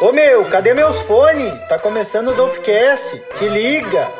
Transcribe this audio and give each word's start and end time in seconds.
Ô 0.00 0.12
meu, 0.12 0.44
cadê 0.48 0.72
meus 0.72 1.00
fones? 1.00 1.54
Tá 1.68 1.78
começando 1.78 2.28
o 2.28 2.34
Dopecast. 2.34 3.22
Te 3.38 3.46
liga! 3.48 4.10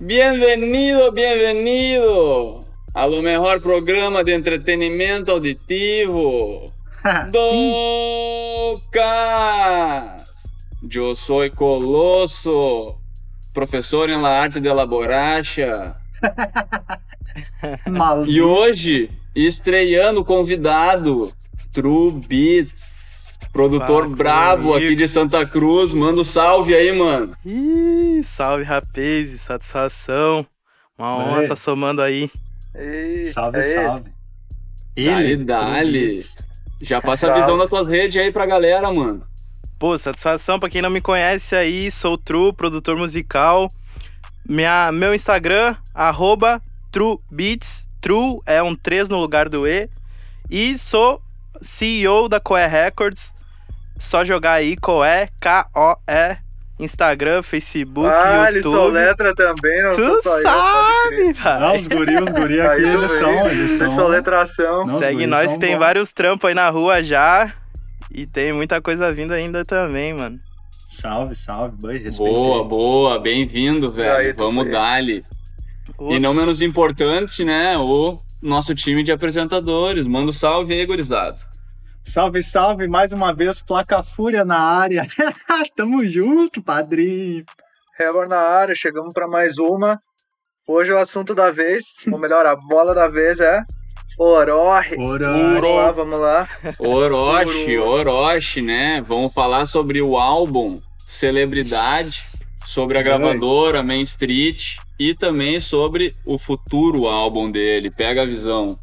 Bem-vindo, 0.00 1.12
bem-vindo 1.12 2.60
ao 2.92 3.22
melhor 3.22 3.60
programa 3.60 4.24
de 4.24 4.32
entretenimento 4.32 5.30
auditivo. 5.30 6.64
Docas! 8.80 8.92
Eu 10.92 11.14
sou 11.14 11.48
Colosso, 11.52 12.98
professor 13.54 14.10
em 14.10 14.20
la 14.20 14.40
arte 14.40 14.60
de 14.60 14.72
la 14.72 14.84
borracha. 14.84 16.01
E 18.26 18.42
hoje, 18.42 19.10
estreando 19.34 20.24
convidado, 20.24 21.32
True 21.72 22.10
Beats, 22.12 23.38
produtor 23.52 24.04
Fala 24.04 24.16
brabo 24.16 24.68
comigo. 24.72 24.86
aqui 24.86 24.96
de 24.96 25.08
Santa 25.08 25.46
Cruz. 25.46 25.94
Manda 25.94 26.20
um 26.20 26.24
salve 26.24 26.74
aí, 26.74 26.92
mano. 26.92 27.32
Ih, 27.46 28.22
salve 28.24 28.64
rapaz, 28.64 29.40
satisfação. 29.40 30.46
Uma 30.98 31.16
honra 31.16 31.48
tá 31.48 31.56
somando 31.56 32.02
aí. 32.02 32.30
Ei, 32.74 33.24
Salve, 33.26 33.62
salve. 33.62 34.10
True 34.94 35.36
dali. 35.38 36.18
Já 36.82 37.00
passa 37.00 37.32
a 37.32 37.40
visão 37.40 37.56
das 37.56 37.68
tuas 37.68 37.88
redes 37.88 38.20
aí 38.20 38.30
pra 38.32 38.44
galera, 38.46 38.92
mano. 38.92 39.24
Pô, 39.78 39.96
satisfação 39.98 40.60
pra 40.60 40.68
quem 40.68 40.82
não 40.82 40.90
me 40.90 41.00
conhece 41.00 41.56
aí, 41.56 41.90
sou 41.90 42.14
o 42.14 42.18
True, 42.18 42.52
produtor 42.52 42.96
musical. 42.96 43.68
Minha, 44.48 44.90
meu 44.92 45.14
Instagram, 45.14 45.76
arroba 45.94 46.60
TrueBeats. 46.90 47.86
True 48.00 48.40
é 48.46 48.60
um 48.62 48.74
3 48.74 49.08
no 49.08 49.18
lugar 49.18 49.48
do 49.48 49.66
E. 49.66 49.88
E 50.50 50.76
sou 50.76 51.22
CEO 51.60 52.28
da 52.28 52.40
Coé 52.40 52.66
Records. 52.66 53.32
Só 53.98 54.24
jogar 54.24 54.54
aí 54.54 54.76
Coé, 54.76 55.28
K-O-E, 55.38 56.36
Instagram, 56.80 57.40
Facebook, 57.44 58.08
Ah, 58.12 58.46
ele 58.48 58.58
YouTube. 58.58 58.72
soletra 58.74 59.32
também, 59.32 59.82
não 59.84 59.92
Tu 59.92 60.22
sabe, 60.22 61.24
Não, 61.24 61.32
vai. 61.34 61.78
os 61.78 61.86
guri, 61.86 62.16
os 62.16 62.32
guri 62.32 62.60
aqui, 62.60 62.82
eles 62.82 63.00
vê. 63.12 63.18
são, 63.18 63.48
eles 63.48 63.70
são... 63.72 63.90
Soletração. 63.90 64.84
Não, 64.84 64.98
Segue 64.98 65.24
nós 65.28 65.50
são 65.52 65.54
que 65.60 65.64
tem 65.64 65.74
bons. 65.76 65.78
vários 65.78 66.12
trampos 66.12 66.48
aí 66.48 66.54
na 66.54 66.68
rua 66.68 67.00
já. 67.04 67.52
E 68.10 68.26
tem 68.26 68.52
muita 68.52 68.80
coisa 68.82 69.12
vindo 69.12 69.32
ainda 69.32 69.64
também, 69.64 70.12
mano. 70.12 70.40
Salve, 70.92 71.34
salve, 71.34 71.74
boi, 71.80 71.96
respeitei. 71.96 72.34
Boa, 72.34 72.64
boa. 72.64 73.18
Bem-vindo, 73.18 73.90
velho. 73.90 74.14
aí, 74.14 74.32
Vamos 74.34 74.70
dar-lhe. 74.70 75.22
E 75.98 76.18
não 76.20 76.34
menos 76.34 76.60
importante, 76.60 77.42
né? 77.46 77.78
O 77.78 78.20
nosso 78.42 78.74
time 78.74 79.02
de 79.02 79.10
apresentadores. 79.10 80.06
Manda 80.06 80.28
um 80.28 80.34
salve 80.34 80.74
aí, 80.74 80.84
gurizada. 80.84 81.38
Salve, 82.04 82.42
salve, 82.42 82.88
mais 82.88 83.10
uma 83.10 83.32
vez, 83.32 83.62
Placa 83.62 84.02
Fúria 84.02 84.44
na 84.44 84.58
área. 84.58 85.04
Tamo 85.74 86.06
junto, 86.06 86.62
padrinho. 86.62 87.42
Rebor 87.98 88.28
na 88.28 88.40
área, 88.40 88.74
chegamos 88.74 89.14
pra 89.14 89.26
mais 89.26 89.56
uma. 89.56 89.98
Hoje 90.68 90.92
o 90.92 90.98
assunto 90.98 91.34
da 91.34 91.50
vez, 91.50 91.84
ou 92.12 92.18
melhor, 92.18 92.44
a 92.44 92.54
bola 92.54 92.94
da 92.94 93.08
vez 93.08 93.40
é 93.40 93.64
Orochi. 94.22 94.94
Orochi. 94.96 95.60
Vamos 95.60 95.76
lá, 95.76 95.90
vamos 95.90 96.20
lá. 96.20 96.48
Orochi, 96.78 97.76
Orochi, 97.76 98.62
né? 98.62 99.04
Vamos 99.06 99.34
falar 99.34 99.66
sobre 99.66 100.00
o 100.00 100.16
álbum 100.16 100.80
Celebridade, 100.96 102.22
sobre 102.64 102.98
a 102.98 103.02
gravadora 103.02 103.82
Main 103.82 104.02
Street 104.02 104.76
e 104.98 105.12
também 105.12 105.58
sobre 105.58 106.12
o 106.24 106.38
futuro 106.38 107.08
álbum 107.08 107.50
dele. 107.50 107.90
Pega 107.90 108.22
a 108.22 108.26
visão. 108.26 108.76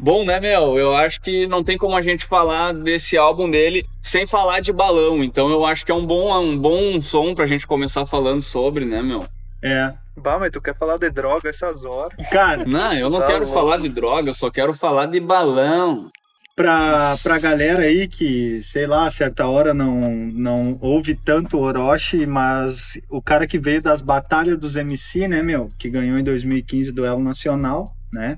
Bom, 0.00 0.24
né, 0.24 0.40
meu? 0.40 0.78
Eu 0.78 0.96
acho 0.96 1.20
que 1.20 1.46
não 1.46 1.62
tem 1.62 1.78
como 1.78 1.94
a 1.94 2.02
gente 2.02 2.24
falar 2.24 2.72
desse 2.72 3.16
álbum 3.16 3.48
dele 3.48 3.86
sem 4.02 4.26
falar 4.26 4.60
de 4.60 4.72
balão. 4.72 5.22
Então 5.22 5.50
eu 5.50 5.64
acho 5.64 5.84
que 5.84 5.92
é 5.92 5.94
um 5.94 6.04
bom, 6.04 6.36
um 6.40 6.58
bom 6.58 7.00
som 7.00 7.34
pra 7.34 7.46
gente 7.46 7.66
começar 7.66 8.04
falando 8.06 8.42
sobre, 8.42 8.84
né, 8.84 9.00
meu? 9.00 9.24
É, 9.62 9.92
Bah, 10.16 10.38
mas 10.38 10.50
tu 10.50 10.60
quer 10.60 10.76
falar 10.76 10.98
de 10.98 11.10
droga 11.10 11.48
essas 11.50 11.84
horas? 11.84 12.12
cara, 12.30 12.64
Não, 12.64 12.92
eu 12.94 13.08
não 13.10 13.20
Tá 13.20 13.26
quero 13.26 13.46
bom. 13.46 13.52
falar 13.52 13.78
de 13.78 13.88
droga, 13.88 14.30
eu 14.30 14.34
só 14.34 14.50
quero 14.50 14.74
falar 14.74 15.06
de 15.06 15.18
balão. 15.20 16.08
pra, 16.54 17.16
pra 17.22 17.38
galera 17.38 17.82
aí 17.84 18.06
que, 18.06 18.62
sei 18.62 18.86
lá, 18.86 19.06
a 19.06 19.10
certa 19.10 19.46
hora 19.48 19.72
não, 19.72 20.00
não 20.10 20.78
ouve 20.82 21.14
tanto 21.14 21.58
Orochi, 21.58 22.26
mas 22.26 22.98
o 23.10 23.22
cara 23.22 23.46
que 23.46 23.58
veio 23.58 23.82
das 23.82 24.02
batalhas 24.02 24.58
dos 24.58 24.76
MC, 24.76 25.26
né, 25.28 25.42
meu? 25.42 25.66
Que 25.78 25.88
ganhou 25.88 26.18
em 26.18 26.22
2015 26.22 26.92
duelo 26.92 27.20
nacional, 27.20 27.86
né? 28.12 28.36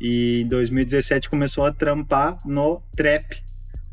E 0.00 0.42
em 0.42 0.48
2017 0.48 1.30
começou 1.30 1.64
a 1.64 1.72
trampar 1.72 2.36
no 2.44 2.82
trap. 2.96 3.24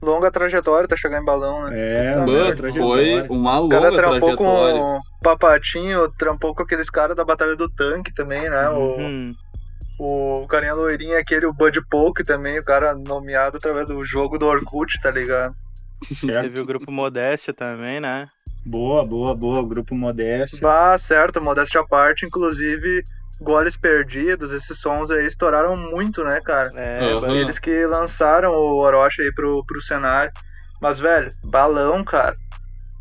Longa 0.01 0.31
trajetória, 0.31 0.87
tá 0.87 0.97
chegando 0.97 1.21
em 1.21 1.25
balão, 1.25 1.63
né? 1.67 1.71
É, 1.79 2.15
Mano, 2.15 2.55
trajetória. 2.55 3.25
foi 3.27 3.37
uma 3.37 3.59
O 3.59 3.69
cara 3.69 3.89
longa 3.89 3.95
trampou 3.97 4.19
trajetória. 4.35 4.79
com 4.79 4.97
o 4.97 5.01
Papatinho, 5.23 6.09
trampou 6.17 6.55
com 6.55 6.63
aqueles 6.63 6.89
caras 6.89 7.15
da 7.15 7.23
Batalha 7.23 7.55
do 7.55 7.69
Tanque 7.69 8.13
também, 8.13 8.49
né? 8.49 8.69
O- 8.69 8.97
Uhum. 8.97 9.33
O 9.99 10.47
carinha 10.47 10.73
loirinho 10.73 11.15
aquele, 11.15 11.45
o 11.45 11.53
Bud 11.53 11.79
Poke 11.87 12.23
também, 12.23 12.57
o 12.57 12.65
cara 12.65 12.95
nomeado 12.95 13.57
através 13.57 13.85
do 13.87 14.03
jogo 14.03 14.39
do 14.39 14.47
Orkut, 14.47 14.99
tá 14.99 15.11
ligado? 15.11 15.53
Certo. 16.11 16.41
Teve 16.45 16.59
o 16.61 16.65
grupo 16.65 16.91
Modéstia 16.91 17.53
também, 17.53 17.99
né? 17.99 18.27
Boa, 18.65 19.05
boa, 19.05 19.35
boa. 19.35 19.67
Grupo 19.67 19.95
Modesto. 19.95 20.59
Bah, 20.61 20.97
certo, 20.97 21.41
modéstia 21.41 21.81
à 21.81 21.85
parte, 21.85 22.25
inclusive, 22.25 23.01
Goles 23.41 23.75
Perdidos, 23.75 24.51
esses 24.51 24.79
sons 24.79 25.09
aí 25.09 25.25
estouraram 25.25 25.75
muito, 25.75 26.23
né, 26.23 26.39
cara? 26.41 26.69
É, 26.75 27.19
ba- 27.19 27.29
Eles 27.35 27.57
que 27.57 27.85
lançaram 27.87 28.51
o 28.51 28.77
Orochi 28.79 29.21
aí 29.23 29.33
pro, 29.33 29.63
pro 29.65 29.81
cenário. 29.81 30.31
Mas, 30.79 30.99
velho, 30.99 31.29
Balão, 31.43 32.03
cara, 32.03 32.35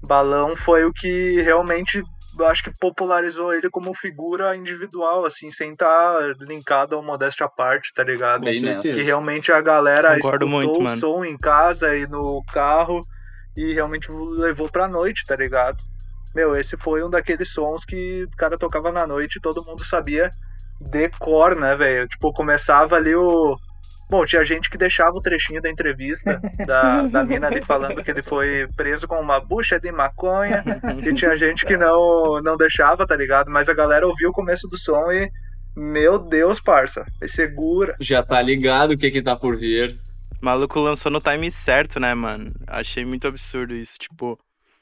Balão 0.06 0.56
foi 0.56 0.84
o 0.84 0.92
que 0.92 1.40
realmente, 1.42 2.02
eu 2.38 2.46
acho 2.46 2.62
que 2.64 2.72
popularizou 2.80 3.52
ele 3.54 3.68
como 3.70 3.94
figura 3.94 4.56
individual, 4.56 5.26
assim, 5.26 5.50
sem 5.50 5.72
estar 5.72 6.34
linkado 6.40 6.96
ao 6.96 7.02
modéstia 7.02 7.44
à 7.46 7.48
parte, 7.48 7.92
tá 7.94 8.02
ligado? 8.02 8.42
Bem 8.44 8.80
que 8.80 9.02
realmente 9.02 9.52
a 9.52 9.60
galera 9.60 10.14
Concordo 10.14 10.46
escutou 10.46 10.48
muito, 10.48 10.80
o 10.80 10.82
mano. 10.84 11.00
som 11.00 11.24
em 11.24 11.36
casa 11.36 11.94
e 11.94 12.06
no 12.06 12.42
carro 12.52 13.00
e 13.60 13.74
realmente 13.74 14.08
levou 14.10 14.68
pra 14.70 14.88
noite, 14.88 15.24
tá 15.26 15.36
ligado? 15.36 15.78
Meu, 16.34 16.56
esse 16.56 16.76
foi 16.76 17.02
um 17.02 17.10
daqueles 17.10 17.52
sons 17.52 17.84
que 17.84 18.24
o 18.24 18.36
cara 18.36 18.56
tocava 18.56 18.92
na 18.92 19.06
noite 19.06 19.36
e 19.36 19.40
todo 19.40 19.64
mundo 19.64 19.84
sabia 19.84 20.30
de 20.80 21.08
cor, 21.18 21.56
né, 21.56 21.76
velho? 21.76 22.08
Tipo, 22.08 22.32
começava 22.32 22.96
ali 22.96 23.14
o. 23.14 23.56
Bom, 24.10 24.24
tinha 24.24 24.44
gente 24.44 24.68
que 24.68 24.78
deixava 24.78 25.16
o 25.16 25.22
trechinho 25.22 25.62
da 25.62 25.70
entrevista 25.70 26.40
da, 26.66 27.02
da 27.02 27.24
mina 27.24 27.46
ali 27.46 27.62
falando 27.62 28.02
que 28.02 28.10
ele 28.10 28.22
foi 28.22 28.66
preso 28.76 29.06
com 29.06 29.20
uma 29.20 29.38
bucha 29.40 29.78
de 29.78 29.92
maconha. 29.92 30.64
E 31.04 31.14
tinha 31.14 31.36
gente 31.36 31.64
que 31.64 31.76
não, 31.76 32.40
não 32.42 32.56
deixava, 32.56 33.06
tá 33.06 33.16
ligado? 33.16 33.50
Mas 33.50 33.68
a 33.68 33.74
galera 33.74 34.06
ouvia 34.06 34.28
o 34.28 34.32
começo 34.32 34.68
do 34.68 34.78
som 34.78 35.10
e. 35.10 35.30
Meu 35.76 36.18
Deus, 36.18 36.60
parça. 36.60 37.06
Me 37.20 37.28
segura. 37.28 37.94
Já 38.00 38.22
tá 38.22 38.42
ligado 38.42 38.92
o 38.92 38.96
que 38.96 39.10
que 39.10 39.22
tá 39.22 39.36
por 39.36 39.56
vir. 39.56 39.98
O 40.40 40.44
maluco 40.44 40.80
lançou 40.80 41.12
no 41.12 41.20
time 41.20 41.50
certo, 41.50 42.00
né, 42.00 42.14
mano? 42.14 42.46
Achei 42.66 43.04
muito 43.04 43.26
absurdo 43.26 43.74
isso. 43.74 43.98
Tipo, 43.98 44.38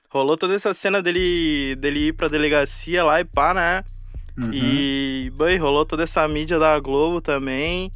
rolou 0.09 0.37
toda 0.37 0.55
essa 0.55 0.73
cena 0.73 1.03
dele, 1.03 1.75
dele 1.77 2.09
ir 2.09 2.13
pra 2.13 2.29
delegacia 2.29 3.03
lá 3.03 3.21
e 3.21 3.25
pá, 3.25 3.53
né? 3.53 3.83
Uhum. 4.39 4.51
E, 4.53 5.33
bem, 5.37 5.59
rolou 5.59 5.85
toda 5.85 6.05
essa 6.05 6.27
mídia 6.29 6.59
da 6.59 6.79
Globo 6.79 7.21
também. 7.21 7.91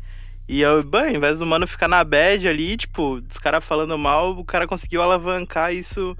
E, 0.49 0.61
eu, 0.61 0.83
bem, 0.83 1.03
ao 1.03 1.11
invés 1.11 1.39
do 1.39 1.47
mano 1.47 1.67
ficar 1.67 1.87
na 1.87 2.03
bad 2.03 2.49
ali, 2.49 2.77
tipo, 2.77 3.21
dos 3.21 3.39
caras 3.39 3.65
falando 3.65 3.97
mal, 3.97 4.31
o 4.31 4.45
cara 4.45 4.67
conseguiu 4.67 5.01
alavancar 5.01 5.73
isso 5.73 6.17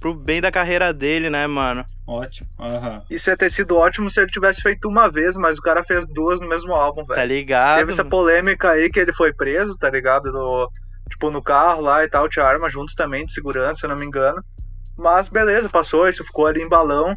pro 0.00 0.14
bem 0.14 0.40
da 0.40 0.50
carreira 0.50 0.92
dele, 0.92 1.28
né, 1.28 1.46
mano? 1.46 1.84
Ótimo. 2.06 2.48
Aham. 2.60 3.02
Isso 3.10 3.28
ia 3.30 3.36
ter 3.36 3.50
sido 3.50 3.76
ótimo 3.76 4.08
se 4.08 4.20
ele 4.20 4.30
tivesse 4.30 4.60
feito 4.62 4.88
uma 4.88 5.10
vez, 5.10 5.36
mas 5.36 5.58
o 5.58 5.62
cara 5.62 5.82
fez 5.84 6.06
duas 6.08 6.40
no 6.40 6.48
mesmo 6.48 6.72
álbum, 6.72 7.04
Tá 7.04 7.14
velho. 7.14 7.28
ligado? 7.28 7.78
Teve 7.78 7.92
essa 7.92 8.04
polêmica 8.04 8.70
aí 8.70 8.90
que 8.90 8.98
ele 9.00 9.12
foi 9.12 9.32
preso, 9.32 9.76
tá 9.76 9.90
ligado? 9.90 10.30
Do, 10.30 10.70
tipo, 11.10 11.30
no 11.30 11.42
carro 11.42 11.80
lá 11.82 12.04
e 12.04 12.08
tal, 12.08 12.28
tinha 12.28 12.44
arma 12.44 12.68
juntos 12.70 12.94
também, 12.94 13.24
de 13.24 13.32
segurança, 13.32 13.80
se 13.80 13.86
eu 13.86 13.90
não 13.90 13.96
me 13.96 14.06
engano. 14.06 14.42
Mas 14.96 15.28
beleza, 15.28 15.68
passou, 15.68 16.08
isso 16.08 16.24
ficou 16.24 16.46
ali 16.46 16.60
em 16.62 16.68
balão. 16.68 17.14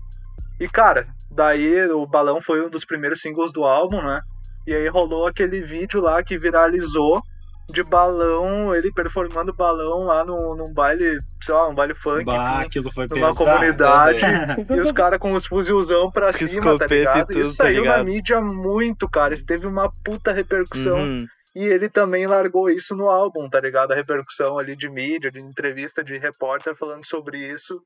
E, 0.59 0.67
cara, 0.67 1.07
daí 1.31 1.85
o 1.91 2.05
balão 2.05 2.39
foi 2.41 2.63
um 2.65 2.69
dos 2.69 2.85
primeiros 2.85 3.21
singles 3.21 3.51
do 3.51 3.63
álbum, 3.63 4.01
né? 4.01 4.19
E 4.67 4.75
aí 4.75 4.87
rolou 4.87 5.25
aquele 5.25 5.61
vídeo 5.61 5.99
lá 6.01 6.21
que 6.23 6.37
viralizou 6.37 7.21
de 7.71 7.83
balão, 7.83 8.75
ele 8.75 8.91
performando 8.91 9.53
balão 9.53 10.03
lá 10.03 10.23
no, 10.25 10.55
num 10.55 10.73
baile, 10.73 11.17
sei 11.43 11.53
lá, 11.53 11.67
um 11.69 11.73
baile 11.75 11.93
funk, 11.95 12.25
Bah, 12.25 12.55
enfim, 12.57 12.65
aquilo 12.67 12.91
foi 12.91 13.07
numa 13.09 13.29
pesado. 13.29 13.35
comunidade. 13.37 14.21
e 14.69 14.79
os 14.81 14.91
caras 14.91 15.19
com 15.19 15.33
os 15.33 15.45
fuzilzão 15.45 16.11
pra 16.11 16.27
Com 16.27 16.47
cima, 16.47 16.77
tá 16.77 16.85
e 16.85 16.99
ligado? 16.99 17.27
tudo, 17.27 17.39
Isso 17.39 17.57
tá 17.57 17.63
saiu 17.63 17.83
na 17.85 17.97
ligado? 17.97 18.05
mídia 18.05 18.41
muito, 18.41 19.09
cara. 19.09 19.33
Isso 19.33 19.45
teve 19.45 19.65
uma 19.67 19.91
puta 20.03 20.31
repercussão. 20.31 20.99
Uhum. 21.05 21.25
E 21.55 21.65
ele 21.65 21.89
também 21.89 22.25
largou 22.27 22.69
isso 22.69 22.95
no 22.95 23.09
álbum, 23.09 23.49
tá 23.49 23.59
ligado? 23.59 23.91
A 23.91 23.95
repercussão 23.95 24.57
ali 24.57 24.75
de 24.75 24.89
mídia, 24.89 25.29
de 25.31 25.41
entrevista 25.41 26.01
de 26.03 26.17
repórter 26.17 26.75
falando 26.77 27.05
sobre 27.05 27.37
isso. 27.39 27.81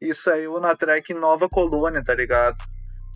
E 0.00 0.14
saiu 0.14 0.60
na 0.60 0.76
track 0.76 1.12
Nova 1.14 1.48
Colônia, 1.48 2.02
tá 2.04 2.14
ligado? 2.14 2.56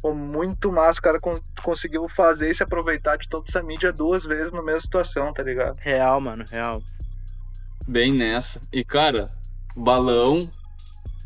Pô, 0.00 0.12
muito 0.14 0.72
massa, 0.72 0.98
o 0.98 1.02
cara 1.02 1.20
con- 1.20 1.40
conseguiu 1.62 2.08
fazer 2.08 2.50
e 2.50 2.54
se 2.54 2.62
aproveitar 2.62 3.16
de 3.16 3.28
toda 3.28 3.44
essa 3.48 3.62
mídia 3.62 3.92
duas 3.92 4.24
vezes 4.24 4.50
na 4.52 4.62
mesma 4.62 4.80
situação, 4.80 5.32
tá 5.32 5.42
ligado? 5.42 5.76
Real, 5.78 6.20
mano, 6.20 6.44
real. 6.50 6.82
Bem 7.86 8.12
nessa. 8.12 8.60
E, 8.72 8.84
cara, 8.84 9.30
balão. 9.76 10.50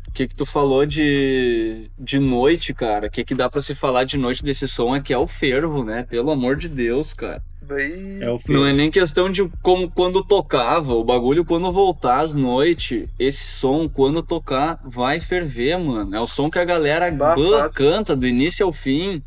O 0.07 0.11
que 0.17 0.27
que 0.27 0.35
tu 0.35 0.45
falou 0.47 0.83
de, 0.85 1.91
de 1.97 2.17
noite, 2.19 2.73
cara? 2.73 3.05
O 3.07 3.09
que 3.11 3.23
que 3.23 3.35
dá 3.35 3.47
pra 3.49 3.61
se 3.61 3.75
falar 3.75 4.03
de 4.03 4.17
noite 4.17 4.43
desse 4.43 4.67
som 4.67 4.95
é 4.95 4.99
que 4.99 5.13
é 5.13 5.17
o 5.17 5.27
fervo, 5.27 5.83
né? 5.83 6.03
Pelo 6.03 6.31
amor 6.31 6.55
de 6.55 6.67
Deus, 6.67 7.13
cara. 7.13 7.43
Daí, 7.67 8.23
É 8.23 8.29
o 8.29 8.39
Não 8.47 8.65
é 8.65 8.71
nem 8.71 8.89
questão 8.89 9.29
de 9.29 9.47
como 9.61 9.91
quando 9.91 10.23
tocava, 10.23 10.93
o 10.93 11.03
bagulho 11.03 11.43
quando 11.45 11.71
voltar 11.71 12.21
às 12.21 12.33
noites, 12.33 13.13
esse 13.19 13.43
som 13.45 13.87
quando 13.87 14.23
tocar 14.23 14.79
vai 14.85 15.19
ferver, 15.19 15.77
mano. 15.77 16.15
É 16.15 16.19
o 16.19 16.27
som 16.27 16.49
que 16.49 16.57
a 16.57 16.65
galera 16.65 17.11
Bah, 17.11 17.35
canta 17.69 18.15
do 18.15 18.25
início 18.25 18.65
ao 18.65 18.71
fim. 18.71 19.21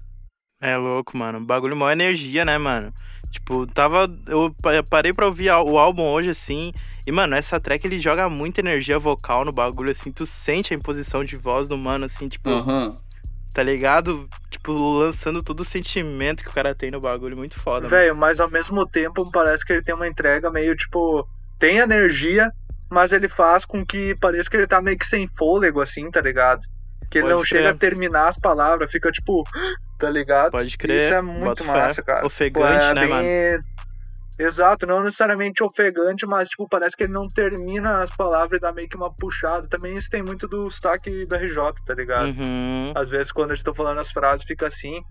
É 0.61 0.77
louco, 0.77 1.17
mano. 1.17 1.41
Bagulho 1.41 1.77
maior 1.77 1.93
energia, 1.93 2.45
né, 2.45 2.59
mano? 2.59 2.93
Tipo, 3.31 3.67
tava. 3.67 4.07
Eu 4.27 4.55
pa- 4.63 4.83
parei 4.89 5.13
pra 5.13 5.27
ouvir 5.27 5.51
o 5.51 5.79
álbum 5.79 6.03
hoje, 6.07 6.31
assim. 6.31 6.73
E, 7.07 7.13
mano, 7.13 7.35
essa 7.35 7.61
track 7.61 7.87
ele 7.87 7.99
joga 7.99 8.29
muita 8.29 8.61
energia 8.61 8.99
vocal 8.99 9.45
no 9.45 9.53
bagulho, 9.53 9.91
assim. 9.91 10.13
Tu 10.13 10.27
sente 10.27 10.75
a 10.75 10.77
imposição 10.77 11.25
de 11.25 11.37
voz 11.37 11.67
do 11.69 11.79
mano, 11.79 12.05
assim, 12.05 12.29
tipo, 12.29 12.51
Aham. 12.51 12.97
Tá 13.55 13.63
ligado? 13.63 14.29
Tipo, 14.51 14.73
lançando 14.99 15.43
todo 15.43 15.61
o 15.61 15.65
sentimento 15.65 16.43
que 16.45 16.51
o 16.51 16.55
cara 16.55 16.75
tem 16.75 16.91
no 16.91 17.01
bagulho. 17.01 17.37
Muito 17.37 17.59
foda, 17.59 17.89
velho, 17.89 18.15
mas 18.17 18.41
ao 18.41 18.51
mesmo 18.51 18.87
tempo 18.87 19.31
parece 19.31 19.65
que 19.65 19.73
ele 19.73 19.83
tem 19.83 19.95
uma 19.95 20.09
entrega 20.09 20.51
meio 20.51 20.77
tipo. 20.77 21.27
Tem 21.59 21.79
energia, 21.79 22.51
mas 22.91 23.13
ele 23.13 23.29
faz 23.29 23.65
com 23.65 23.85
que 23.85 24.15
pareça 24.17 24.49
que 24.51 24.57
ele 24.57 24.67
tá 24.67 24.81
meio 24.81 24.99
que 24.99 25.07
sem 25.07 25.29
fôlego, 25.37 25.81
assim, 25.81 26.11
tá 26.11 26.21
ligado? 26.21 26.61
Que 27.11 27.19
ele 27.19 27.27
Pode 27.27 27.35
não 27.39 27.45
chega 27.45 27.63
crer. 27.65 27.75
a 27.75 27.79
terminar 27.79 28.29
as 28.29 28.37
palavras, 28.37 28.91
fica 28.91 29.11
tipo. 29.11 29.45
Tá 30.01 30.09
ligado? 30.09 30.53
Pode 30.53 30.79
crer. 30.79 31.03
Isso 31.03 31.13
é 31.15 31.21
muito 31.21 31.63
fé. 31.63 31.73
massa, 31.73 32.03
cara. 32.03 32.25
Ofegante, 32.25 32.63
Pô, 32.63 32.85
é 32.85 32.95
né, 32.95 33.01
bem- 33.03 33.11
mano? 33.11 33.65
Exato, 34.41 34.87
não 34.87 35.05
necessariamente 35.05 35.63
ofegante, 35.63 36.25
mas 36.27 36.49
tipo, 36.49 36.67
parece 36.67 36.97
que 36.97 37.05
ele 37.05 37.13
não 37.13 37.29
termina 37.29 38.03
as 38.03 38.11
palavras 38.17 38.57
e 38.57 38.61
dá 38.61 38.73
meio 38.73 38.89
que 38.89 38.97
uma 38.97 39.13
puxada. 39.13 39.69
Também 39.69 39.99
isso 39.99 40.09
tem 40.09 40.23
muito 40.23 40.49
do 40.49 40.71
sotaque 40.71 41.27
da 41.27 41.37
RJ, 41.37 41.57
tá 41.85 41.95
ligado? 41.95 42.29
Uhum. 42.29 42.93
Às 42.97 43.11
vezes 43.11 43.31
quando 43.31 43.51
eles 43.51 43.61
estão 43.61 43.75
falando 43.75 43.99
as 43.99 44.11
frases 44.11 44.45
fica 44.45 44.67
assim. 44.67 45.03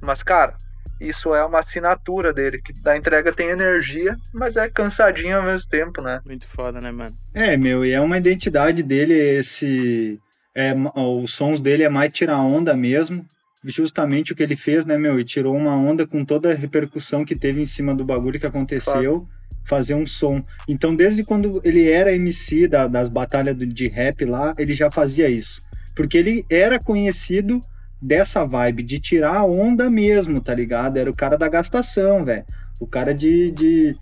Mas, 0.00 0.22
cara, 0.22 0.56
isso 1.00 1.34
é 1.34 1.44
uma 1.44 1.58
assinatura 1.58 2.32
dele, 2.32 2.60
que 2.62 2.72
da 2.82 2.96
entrega 2.96 3.32
tem 3.32 3.48
energia, 3.48 4.16
mas 4.32 4.56
é 4.56 4.68
cansadinho 4.68 5.38
ao 5.38 5.44
mesmo 5.44 5.68
tempo, 5.68 6.00
né? 6.00 6.20
Muito 6.24 6.46
foda, 6.46 6.80
né, 6.80 6.92
mano? 6.92 7.10
É, 7.34 7.56
meu, 7.56 7.84
e 7.84 7.90
é 7.90 8.00
uma 8.00 8.18
identidade 8.18 8.82
dele, 8.82 9.14
esse. 9.14 10.20
É, 10.54 10.72
os 10.94 11.34
sons 11.34 11.60
dele 11.60 11.84
é 11.84 11.88
mais 11.88 12.12
tirar 12.12 12.38
onda 12.38 12.74
mesmo. 12.74 13.24
Justamente 13.64 14.32
o 14.32 14.36
que 14.36 14.42
ele 14.42 14.56
fez, 14.56 14.86
né, 14.86 14.96
meu? 14.96 15.18
E 15.18 15.24
tirou 15.24 15.56
uma 15.56 15.74
onda 15.76 16.06
com 16.06 16.24
toda 16.24 16.52
a 16.52 16.54
repercussão 16.54 17.24
que 17.24 17.34
teve 17.36 17.60
em 17.60 17.66
cima 17.66 17.94
do 17.94 18.04
bagulho 18.04 18.38
que 18.38 18.46
aconteceu, 18.46 19.26
fazer 19.64 19.94
um 19.94 20.06
som. 20.06 20.42
Então, 20.68 20.94
desde 20.94 21.24
quando 21.24 21.60
ele 21.64 21.90
era 21.90 22.12
MC 22.14 22.68
da- 22.68 22.86
das 22.86 23.08
batalhas 23.08 23.56
do- 23.56 23.66
de 23.66 23.88
rap 23.88 24.24
lá, 24.24 24.54
ele 24.58 24.72
já 24.74 24.90
fazia 24.90 25.28
isso. 25.28 25.60
Porque 25.96 26.16
ele 26.16 26.44
era 26.48 26.78
conhecido 26.78 27.60
dessa 28.00 28.44
vibe, 28.44 28.84
de 28.84 29.00
tirar 29.00 29.36
a 29.38 29.44
onda 29.44 29.90
mesmo, 29.90 30.40
tá 30.40 30.54
ligado? 30.54 30.96
Era 30.96 31.10
o 31.10 31.16
cara 31.16 31.36
da 31.36 31.48
gastação, 31.48 32.24
velho. 32.24 32.44
O 32.80 32.86
cara 32.86 33.12
de, 33.12 33.50
de, 33.50 33.96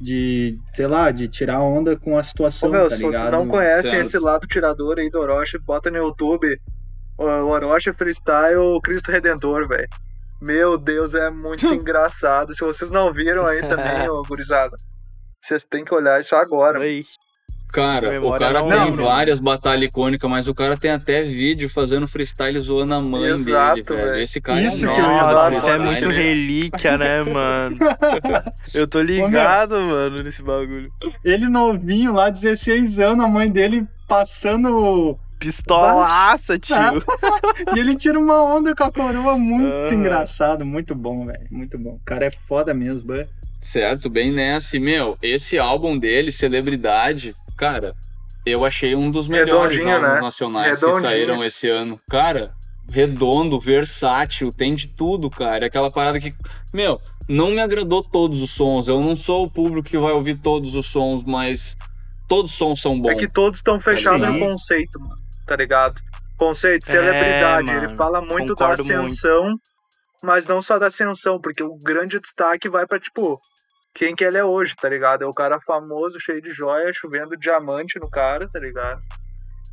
de, 0.00 0.58
sei 0.74 0.86
lá, 0.86 1.10
de 1.10 1.28
tirar 1.28 1.60
onda 1.60 1.94
com 1.96 2.16
a 2.16 2.20
Ô, 2.20 2.22
situação, 2.22 2.70
meu, 2.70 2.88
tá 2.88 2.96
se 2.96 3.02
vocês 3.02 3.12
ligado? 3.14 3.32
não 3.32 3.46
conhecem 3.46 3.90
Certo. 3.90 4.06
esse 4.06 4.18
lado 4.18 4.46
tirador 4.46 4.98
aí 4.98 5.10
do 5.10 5.18
Orochi, 5.20 5.58
bota 5.66 5.90
no 5.90 5.98
YouTube 5.98 6.46
o 7.18 7.24
Orochi 7.24 7.92
Freestyle 7.92 8.80
Cristo 8.82 9.10
Redentor, 9.10 9.66
velho. 9.68 9.88
Meu 10.40 10.76
Deus, 10.76 11.14
é 11.14 11.30
muito 11.30 11.64
engraçado. 11.72 12.54
Se 12.54 12.64
vocês 12.64 12.90
não 12.90 13.12
viram 13.12 13.46
aí 13.46 13.60
também, 13.60 14.08
ô 14.10 14.22
gurizada, 14.22 14.76
vocês 15.40 15.64
têm 15.64 15.84
que 15.84 15.94
olhar 15.94 16.20
isso 16.20 16.34
agora. 16.34 16.80
Oi. 16.80 17.04
Cara, 17.72 18.20
o 18.20 18.36
cara 18.36 18.60
não 18.60 18.68
tem 18.68 18.84
lembra. 18.84 19.02
várias 19.06 19.40
batalhas 19.40 19.84
icônicas, 19.88 20.28
mas 20.28 20.46
o 20.46 20.54
cara 20.54 20.76
tem 20.76 20.90
até 20.90 21.22
vídeo 21.22 21.70
fazendo 21.70 22.06
freestyle 22.06 22.60
zoando 22.60 22.92
a 22.92 23.00
mãe 23.00 23.30
Exato, 23.30 23.76
dele, 23.76 23.86
velho. 23.88 24.10
velho. 24.10 24.22
Esse 24.22 24.40
cara 24.42 24.60
Isso 24.60 24.86
é 24.86 24.92
que 24.92 25.00
eu 25.00 25.04
ia 25.04 25.10
falar. 25.10 25.54
é 25.54 25.78
muito 25.78 26.08
relíquia, 26.10 26.98
né, 26.98 27.22
mano? 27.24 27.76
Eu 28.74 28.86
tô 28.86 29.00
ligado, 29.00 29.80
mano, 29.80 30.22
nesse 30.22 30.42
bagulho. 30.42 30.92
Ele 31.24 31.48
novinho 31.48 32.12
lá, 32.12 32.28
16 32.28 32.98
anos, 32.98 33.24
a 33.24 33.28
mãe 33.28 33.50
dele 33.50 33.86
passando. 34.06 35.18
Pistolaça, 35.42 36.58
tio. 36.60 36.74
e 37.74 37.78
ele 37.78 37.96
tira 37.96 38.18
uma 38.18 38.42
onda 38.42 38.74
com 38.74 38.84
a 38.84 38.92
coroa 38.92 39.36
muito 39.36 39.92
Ah. 39.92 39.94
engraçado, 39.94 40.64
muito 40.64 40.94
bom, 40.94 41.26
velho. 41.26 41.46
Muito 41.50 41.78
bom. 41.78 41.90
O 41.94 42.00
cara 42.04 42.26
é 42.26 42.30
foda 42.30 42.72
mesmo, 42.72 43.14
é. 43.14 43.26
Certo, 43.60 44.08
bem 44.10 44.32
nessa. 44.32 44.76
E, 44.76 44.80
meu, 44.80 45.16
esse 45.22 45.58
álbum 45.58 45.96
dele, 45.98 46.32
Celebridade, 46.32 47.32
cara, 47.56 47.94
eu 48.44 48.64
achei 48.64 48.94
um 48.94 49.10
dos 49.10 49.28
melhores 49.28 49.76
Redondinho, 49.76 49.94
álbuns 49.96 50.14
né? 50.14 50.20
nacionais 50.20 50.80
que 50.82 51.00
saíram 51.00 51.44
esse 51.44 51.68
ano. 51.68 52.00
Cara, 52.10 52.52
redondo, 52.90 53.58
versátil, 53.60 54.50
tem 54.50 54.74
de 54.74 54.88
tudo, 54.88 55.30
cara. 55.30 55.66
Aquela 55.66 55.90
parada 55.92 56.18
que, 56.18 56.34
meu, 56.74 57.00
não 57.28 57.50
me 57.52 57.60
agradou 57.60 58.02
todos 58.02 58.42
os 58.42 58.50
sons. 58.50 58.88
Eu 58.88 59.00
não 59.00 59.16
sou 59.16 59.44
o 59.44 59.50
público 59.50 59.88
que 59.88 59.96
vai 59.98 60.12
ouvir 60.12 60.36
todos 60.38 60.74
os 60.74 60.86
sons, 60.86 61.22
mas 61.24 61.76
todos 62.26 62.50
os 62.50 62.58
sons 62.58 62.80
são 62.82 63.00
bons. 63.00 63.10
É 63.12 63.14
que 63.14 63.28
todos 63.28 63.60
estão 63.60 63.80
fechados 63.80 64.26
Sim. 64.26 64.32
no 64.40 64.40
conceito, 64.50 64.98
mano. 65.00 65.21
Tá 65.46 65.56
ligado? 65.56 66.00
Conceito, 66.36 66.88
É, 66.88 66.90
celebridade. 66.92 67.66
mano, 67.66 67.84
ele 67.84 67.96
fala 67.96 68.20
muito 68.20 68.54
da 68.54 68.66
concordo 68.66 68.84
muito. 68.84 68.98
ascensão, 69.06 69.54
mas 70.22 70.46
não 70.46 70.60
só 70.62 70.78
da 70.78 70.86
ascensão, 70.86 71.40
porque 71.40 71.62
o 71.62 71.76
grande 71.82 72.18
destaque 72.18 72.68
vai 72.68 72.86
pra, 72.86 72.98
tipo, 72.98 73.38
quem 73.94 74.14
que 74.14 74.24
ele 74.24 74.38
é 74.38 74.44
hoje, 74.44 74.74
tá 74.74 74.88
ligado? 74.88 75.22
É 75.22 75.26
o 75.26 75.32
cara 75.32 75.60
famoso, 75.60 76.18
cheio 76.20 76.40
de 76.40 76.50
joia, 76.50 76.92
chovendo 76.92 77.36
diamante 77.36 77.98
no 78.00 78.08
cara, 78.10 78.48
tá 78.48 78.58
ligado? 78.58 79.00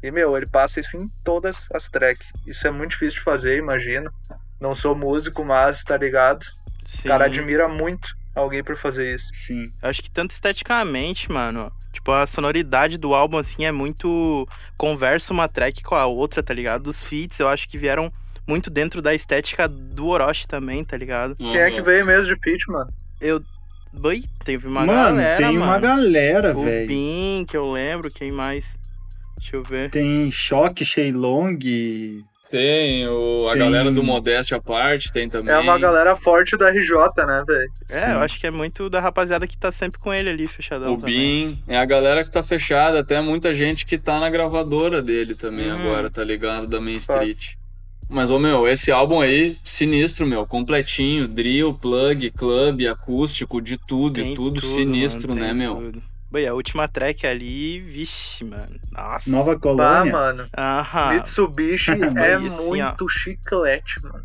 E, 0.03 0.11
meu, 0.11 0.35
ele 0.37 0.47
passa 0.49 0.79
isso 0.79 0.95
em 0.95 1.07
todas 1.25 1.57
as 1.73 1.87
tracks. 1.89 2.27
Isso 2.47 2.65
é 2.67 2.71
muito 2.71 2.91
difícil 2.91 3.19
de 3.19 3.23
fazer, 3.23 3.57
imagino. 3.57 4.11
Não 4.59 4.73
sou 4.75 4.95
músico, 4.95 5.43
mas, 5.43 5.83
tá 5.83 5.97
ligado? 5.97 6.43
Sim. 6.85 7.07
O 7.07 7.11
cara 7.11 7.25
admira 7.25 7.67
muito 7.67 8.07
alguém 8.39 8.63
por 8.63 8.77
fazer 8.77 9.15
isso. 9.15 9.27
Sim. 9.33 9.63
Eu 9.83 9.89
acho 9.89 10.01
que 10.01 10.09
tanto 10.11 10.31
esteticamente, 10.31 11.31
mano. 11.31 11.71
Tipo, 11.93 12.11
a 12.11 12.25
sonoridade 12.27 12.97
do 12.97 13.13
álbum, 13.13 13.37
assim, 13.37 13.65
é 13.65 13.71
muito. 13.71 14.47
Conversa 14.77 15.33
uma 15.33 15.47
track 15.47 15.83
com 15.83 15.95
a 15.95 16.05
outra, 16.05 16.41
tá 16.43 16.53
ligado? 16.53 16.83
Dos 16.83 17.01
feats, 17.03 17.39
eu 17.39 17.47
acho 17.47 17.67
que 17.67 17.77
vieram 17.77 18.11
muito 18.47 18.69
dentro 18.69 19.01
da 19.01 19.13
estética 19.13 19.67
do 19.67 20.07
Orochi 20.07 20.47
também, 20.47 20.83
tá 20.83 20.97
ligado? 20.97 21.35
Uhum. 21.39 21.51
Quem 21.51 21.59
é 21.59 21.71
que 21.71 21.81
veio 21.81 22.05
mesmo 22.05 22.33
de 22.33 22.39
feat, 22.41 22.67
mano? 22.69 22.91
Eu. 23.21 23.41
Boi, 23.91 24.23
teve 24.45 24.67
uma 24.67 24.85
mano, 24.85 25.17
galera. 25.17 25.37
tem 25.37 25.57
uma 25.57 25.65
mano. 25.65 25.81
galera, 25.81 26.55
O 26.55 26.63
velho. 26.63 26.87
Bin, 26.87 27.45
que 27.47 27.57
eu 27.57 27.71
lembro, 27.71 28.09
quem 28.13 28.31
mais? 28.31 28.77
Deixa 29.39 29.55
eu 29.55 29.63
ver. 29.63 29.89
Tem 29.89 30.29
Choque, 30.29 30.85
Sheilong. 30.85 31.57
Tem 32.49 33.07
o, 33.07 33.47
a 33.47 33.51
Tem- 33.51 33.59
galera 33.59 33.91
do 33.91 34.03
Modéstia 34.03 34.57
à 34.57 34.61
parte, 34.61 35.11
tem 35.13 35.29
também. 35.29 35.53
É 35.53 35.59
uma 35.59 35.77
galera 35.77 36.15
forte 36.15 36.57
da 36.57 36.69
RJ, 36.71 36.95
né, 37.27 37.43
velho? 37.47 37.71
É, 37.91 37.99
Sim. 38.05 38.11
eu 38.11 38.19
acho 38.19 38.39
que 38.39 38.47
é 38.47 38.51
muito 38.51 38.89
da 38.89 38.99
rapaziada 38.99 39.45
que 39.45 39.55
tá 39.55 39.71
sempre 39.71 39.99
com 39.99 40.11
ele 40.11 40.29
ali, 40.29 40.47
fechadão. 40.47 40.93
O 40.93 40.97
também. 40.97 41.51
Bin, 41.51 41.63
é 41.67 41.77
a 41.77 41.85
galera 41.85 42.23
que 42.23 42.31
tá 42.31 42.41
fechada, 42.41 42.99
até 42.99 43.21
muita 43.21 43.53
gente 43.53 43.85
que 43.85 43.99
tá 43.99 44.19
na 44.19 44.29
gravadora 44.31 44.99
dele 45.01 45.35
também 45.35 45.69
Hum. 45.71 45.75
agora, 45.75 46.09
tá 46.09 46.23
ligado? 46.23 46.65
Da 46.65 46.81
Main 46.81 46.93
Street. 46.97 47.53
Mas, 48.09 48.31
ô 48.31 48.39
meu, 48.39 48.67
esse 48.67 48.91
álbum 48.91 49.21
aí, 49.21 49.55
sinistro, 49.63 50.25
meu, 50.25 50.43
completinho, 50.47 51.27
drill, 51.27 51.75
plug, 51.75 52.31
club, 52.31 52.87
acústico, 52.87 53.61
de 53.61 53.77
tudo, 53.77 54.15
Tem 54.15 54.31
e 54.33 54.35
tudo, 54.35 54.59
tudo, 54.59 54.65
sinistro, 54.73 55.29
mano, 55.35 55.41
né, 55.41 55.53
meu? 55.53 55.75
tudo. 55.75 56.03
Boi, 56.31 56.45
a 56.47 56.53
última 56.53 56.87
track 56.87 57.25
ali, 57.25 57.79
vixe, 57.79 58.43
mano. 58.43 58.75
Nossa. 58.91 59.29
Nova 59.31 59.59
Colônia. 59.59 60.11
mano. 60.11 60.43
Aham. 60.55 61.13
Mitsubishi 61.13 61.91
é 61.91 62.33
assim, 62.35 62.67
muito 62.67 63.09
chiclete, 63.09 64.01
mano. 64.03 64.21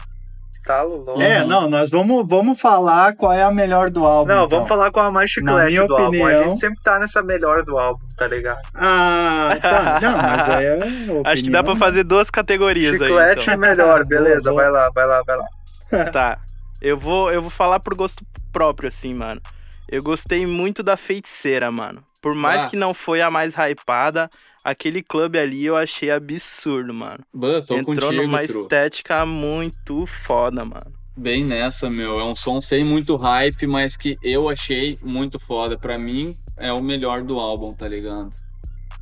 Tá 0.66 0.82
louco. 0.82 1.20
É, 1.20 1.42
Uhum. 1.42 1.46
não, 1.49 1.68
nós 1.68 1.90
vamos, 1.90 2.26
vamos 2.26 2.58
falar 2.58 3.14
qual 3.14 3.32
é 3.32 3.42
a 3.42 3.50
melhor 3.50 3.90
do 3.90 4.04
álbum. 4.06 4.28
Não, 4.32 4.44
então. 4.46 4.49
vamos 4.58 4.68
falar 4.68 4.90
com 4.90 5.00
a 5.00 5.11
mais 5.11 5.30
Na 5.30 5.34
chiclete 5.34 5.73
minha 5.73 5.87
do 5.87 5.94
álbum. 5.94 6.04
A 6.04 6.08
opinião- 6.08 6.44
gente 6.49 6.58
sempre 6.58 6.82
tá 6.82 6.99
nessa 6.99 7.23
melhor 7.23 7.62
do 7.64 7.78
álbum, 7.78 8.02
tá 8.16 8.26
ligado? 8.26 8.61
Ah, 8.75 9.58
tá. 9.61 9.99
Não, 10.00 10.16
mas 10.16 10.49
aí 10.49 10.64
é. 10.64 10.78
Acho 11.30 11.42
que 11.44 11.50
dá 11.50 11.62
pra 11.62 11.73
opinião. 11.73 11.76
fazer 11.76 12.04
duas 12.04 12.30
categorias 12.30 12.94
aí. 13.00 13.08
Chiclete 13.08 13.42
Então. 13.42 13.54
é 13.54 13.56
melhor, 13.58 14.06
beleza, 14.06 14.50
Boa, 14.50 14.54
boa. 14.54 14.62
vai 14.62 14.70
lá, 14.70 14.90
vai 14.90 15.06
lá, 15.06 15.23
vai 15.26 15.37
lá. 15.37 16.04
Tá. 16.11 16.38
Eu 16.80 16.96
vou, 16.96 17.30
eu 17.30 17.42
vou 17.42 17.50
falar 17.50 17.78
por 17.80 17.94
gosto 17.94 18.25
próprio, 18.50 18.88
assim, 18.88 19.12
mano. 19.14 19.40
Eu 19.88 20.02
gostei 20.02 20.46
muito 20.46 20.82
da 20.82 20.96
feiticeira, 20.96 21.70
mano. 21.70 22.02
Por 22.22 22.34
mais 22.34 22.62
Ah. 22.64 22.66
que 22.70 22.76
não 22.76 22.94
foi 22.94 23.20
a 23.20 23.30
mais 23.30 23.54
hypada, 23.54 24.30
aquele 24.64 25.02
clube 25.02 25.38
ali 25.38 25.66
eu 25.66 25.76
achei 25.76 26.10
absurdo, 26.10 26.94
mano. 26.94 27.18
Bah, 27.34 27.60
tô 27.66 27.76
Entrou 27.76 28.08
contigo, 28.10 28.22
numa 28.22 28.42
Tru. 28.44 28.62
estética 28.62 29.26
muito 29.26 30.06
foda, 30.06 30.64
mano. 30.64 30.92
Bem 31.16 31.44
nessa, 31.44 31.88
meu. 31.90 32.18
É 32.18 32.24
um 32.24 32.34
som 32.34 32.60
sem 32.62 32.82
muito 32.82 33.14
hype, 33.16 33.66
mas 33.66 33.96
que 33.96 34.16
eu 34.22 34.48
achei 34.48 34.98
muito 35.02 35.38
foda. 35.38 35.76
Pra 35.78 35.98
mim, 35.98 36.34
é 36.56 36.72
o 36.72 36.82
melhor 36.82 37.22
do 37.22 37.38
álbum, 37.38 37.68
tá 37.68 37.86
ligado? 37.86 38.32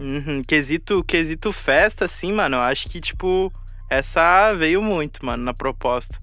Uhum. 0.00 0.42
Quesito, 0.46 1.02
quesito 1.04 1.52
festa, 1.52 2.06
assim, 2.06 2.32
mano. 2.32 2.56
Eu 2.56 2.60
acho 2.60 2.88
que, 2.88 3.00
tipo, 3.00 3.52
essa 3.88 4.52
veio 4.52 4.82
muito, 4.82 5.24
mano, 5.24 5.44
na 5.44 5.54
proposta. 5.54 6.18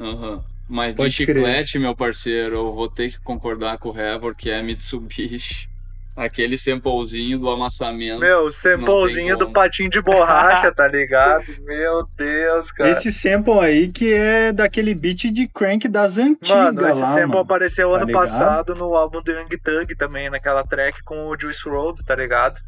Aham. 0.00 0.44
Mas 0.68 0.94
Pode 0.94 1.14
de 1.14 1.26
crer. 1.26 1.36
chiclete, 1.36 1.78
meu 1.78 1.94
parceiro, 1.94 2.56
eu 2.56 2.72
vou 2.72 2.88
ter 2.88 3.10
que 3.10 3.20
concordar 3.20 3.78
com 3.78 3.90
o 3.90 3.92
Revor, 3.92 4.34
que 4.34 4.50
é 4.50 4.62
Mitsubishi. 4.62 5.68
Aquele 6.16 6.56
samplezinho 6.56 7.40
do 7.40 7.50
amassamento. 7.50 8.20
Meu, 8.20 8.42
o 8.44 8.52
samplezinho 8.52 9.36
do 9.36 9.50
patinho 9.50 9.90
de 9.90 10.00
borracha, 10.00 10.70
tá 10.72 10.86
ligado? 10.86 11.44
Meu 11.66 12.06
Deus, 12.16 12.70
cara. 12.70 12.88
Esse 12.90 13.10
sample 13.10 13.58
aí 13.58 13.90
que 13.90 14.12
é 14.14 14.52
daquele 14.52 14.94
beat 14.94 15.24
de 15.32 15.48
crank 15.48 15.88
das 15.88 16.16
antigas 16.16 16.50
Mano, 16.56 16.88
esse 16.88 17.00
lá, 17.00 17.06
sample 17.08 17.26
mano. 17.26 17.38
apareceu 17.40 17.88
Tá 17.90 17.96
ano 17.96 18.06
ligado? 18.06 18.22
passado 18.22 18.74
no 18.76 18.94
álbum 18.94 19.20
do 19.22 19.32
Young 19.32 19.48
Thug 19.62 19.96
também, 19.96 20.30
naquela 20.30 20.62
track 20.62 21.02
com 21.02 21.26
o 21.26 21.36
Juice 21.38 21.68
WRLD, 21.68 22.04
tá 22.06 22.14
ligado? 22.14 22.60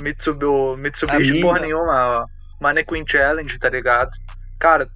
Mitsubishi, 0.00 0.46
o 0.52 0.76
Mitsubishi 0.76 1.40
porra 1.40 1.58
nenhuma, 1.58 2.20
ó. 2.20 2.26
Mannequin 2.60 3.04
Challenge, 3.04 3.58
tá 3.58 3.68
ligado? 3.68 4.10
Cara, 4.60 4.86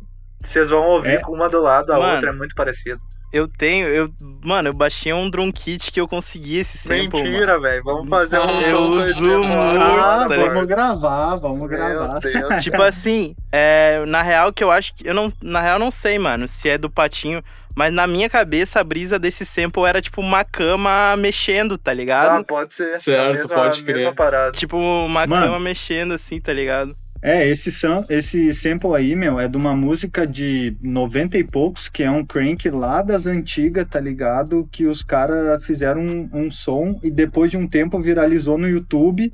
vocês 0.42 0.70
vão 0.70 0.82
ouvir 0.88 1.16
É. 1.16 1.20
com 1.20 1.32
uma 1.32 1.48
do 1.48 1.60
lado, 1.60 1.92
a 1.92 1.98
Mano. 1.98 2.14
outra 2.14 2.30
é 2.30 2.32
muito 2.32 2.54
parecida. 2.54 2.98
Eu 3.32 3.48
tenho, 3.48 3.88
eu, 3.88 4.08
mano, 4.42 4.68
eu 4.68 4.74
baixei 4.74 5.12
um 5.12 5.28
drum 5.28 5.50
kit 5.50 5.90
que 5.90 6.00
eu 6.00 6.06
consegui 6.06 6.58
esse 6.58 6.78
sample. 6.78 7.22
Mentira, 7.22 7.58
velho. 7.60 7.82
Vamos 7.82 8.08
fazer 8.08 8.38
um 8.38 8.60
Eu 8.60 8.80
uso 8.82 9.26
muito, 9.28 9.48
Ah, 9.52 10.26
tá 10.28 10.36
vamos 10.36 10.66
gravar, 10.66 11.36
vamos 11.36 11.58
Meu 11.58 11.68
gravar. 11.68 12.20
Deus. 12.20 12.62
Tipo 12.62 12.80
assim, 12.82 13.34
é, 13.52 14.04
na 14.06 14.22
real 14.22 14.52
que 14.52 14.62
eu 14.62 14.70
acho 14.70 14.94
que. 14.94 15.06
Eu 15.08 15.12
não, 15.12 15.28
na 15.42 15.60
real 15.60 15.78
não 15.78 15.90
sei, 15.90 16.18
mano, 16.18 16.46
se 16.46 16.68
é 16.70 16.78
do 16.78 16.88
patinho. 16.88 17.42
Mas 17.74 17.92
na 17.92 18.06
minha 18.06 18.30
cabeça 18.30 18.80
a 18.80 18.84
brisa 18.84 19.18
desse 19.18 19.44
sample 19.44 19.84
era 19.84 20.00
tipo 20.00 20.22
uma 20.22 20.42
cama 20.42 21.14
mexendo, 21.18 21.76
tá 21.76 21.90
Ah, 21.90 21.94
ligado? 21.94 22.44
pode 22.44 22.72
ser. 22.72 22.98
Certo, 22.98 23.28
a 23.28 23.32
mesma, 23.34 23.48
pode 23.54 23.82
crer. 23.82 24.14
Tipo 24.54 24.78
uma 24.78 25.26
Mano. 25.26 25.46
cama 25.46 25.58
mexendo 25.60 26.14
assim, 26.14 26.40
tá 26.40 26.54
ligado? 26.54 26.90
É, 27.22 27.48
esse, 27.48 27.72
sam 27.72 28.04
esse 28.08 28.52
sample 28.52 28.94
aí, 28.94 29.16
meu, 29.16 29.40
é 29.40 29.48
de 29.48 29.56
uma 29.56 29.74
música 29.74 30.26
de 30.26 30.76
90 30.82 31.38
e 31.38 31.44
poucos, 31.44 31.88
que 31.88 32.02
é 32.02 32.10
um 32.10 32.24
crank 32.24 32.68
lá 32.70 33.02
das 33.02 33.26
antigas, 33.26 33.86
tá 33.88 33.98
ligado? 33.98 34.68
Que 34.70 34.86
os 34.86 35.02
caras 35.02 35.64
fizeram 35.64 36.02
um, 36.02 36.28
um 36.32 36.50
som 36.50 36.98
e 37.02 37.10
depois 37.10 37.50
de 37.50 37.56
um 37.56 37.66
tempo 37.66 38.00
viralizou 38.00 38.58
no 38.58 38.68
YouTube 38.68 39.30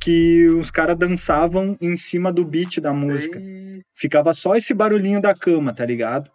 que 0.00 0.46
os 0.48 0.70
caras 0.70 0.98
dançavam 0.98 1.76
em 1.80 1.96
cima 1.96 2.30
do 2.30 2.44
beat 2.44 2.78
da 2.78 2.92
música. 2.92 3.40
Ficava 3.94 4.34
só 4.34 4.54
esse 4.54 4.74
barulhinho 4.74 5.20
da 5.20 5.32
cama, 5.34 5.72
tá 5.72 5.86
ligado? 5.86 6.30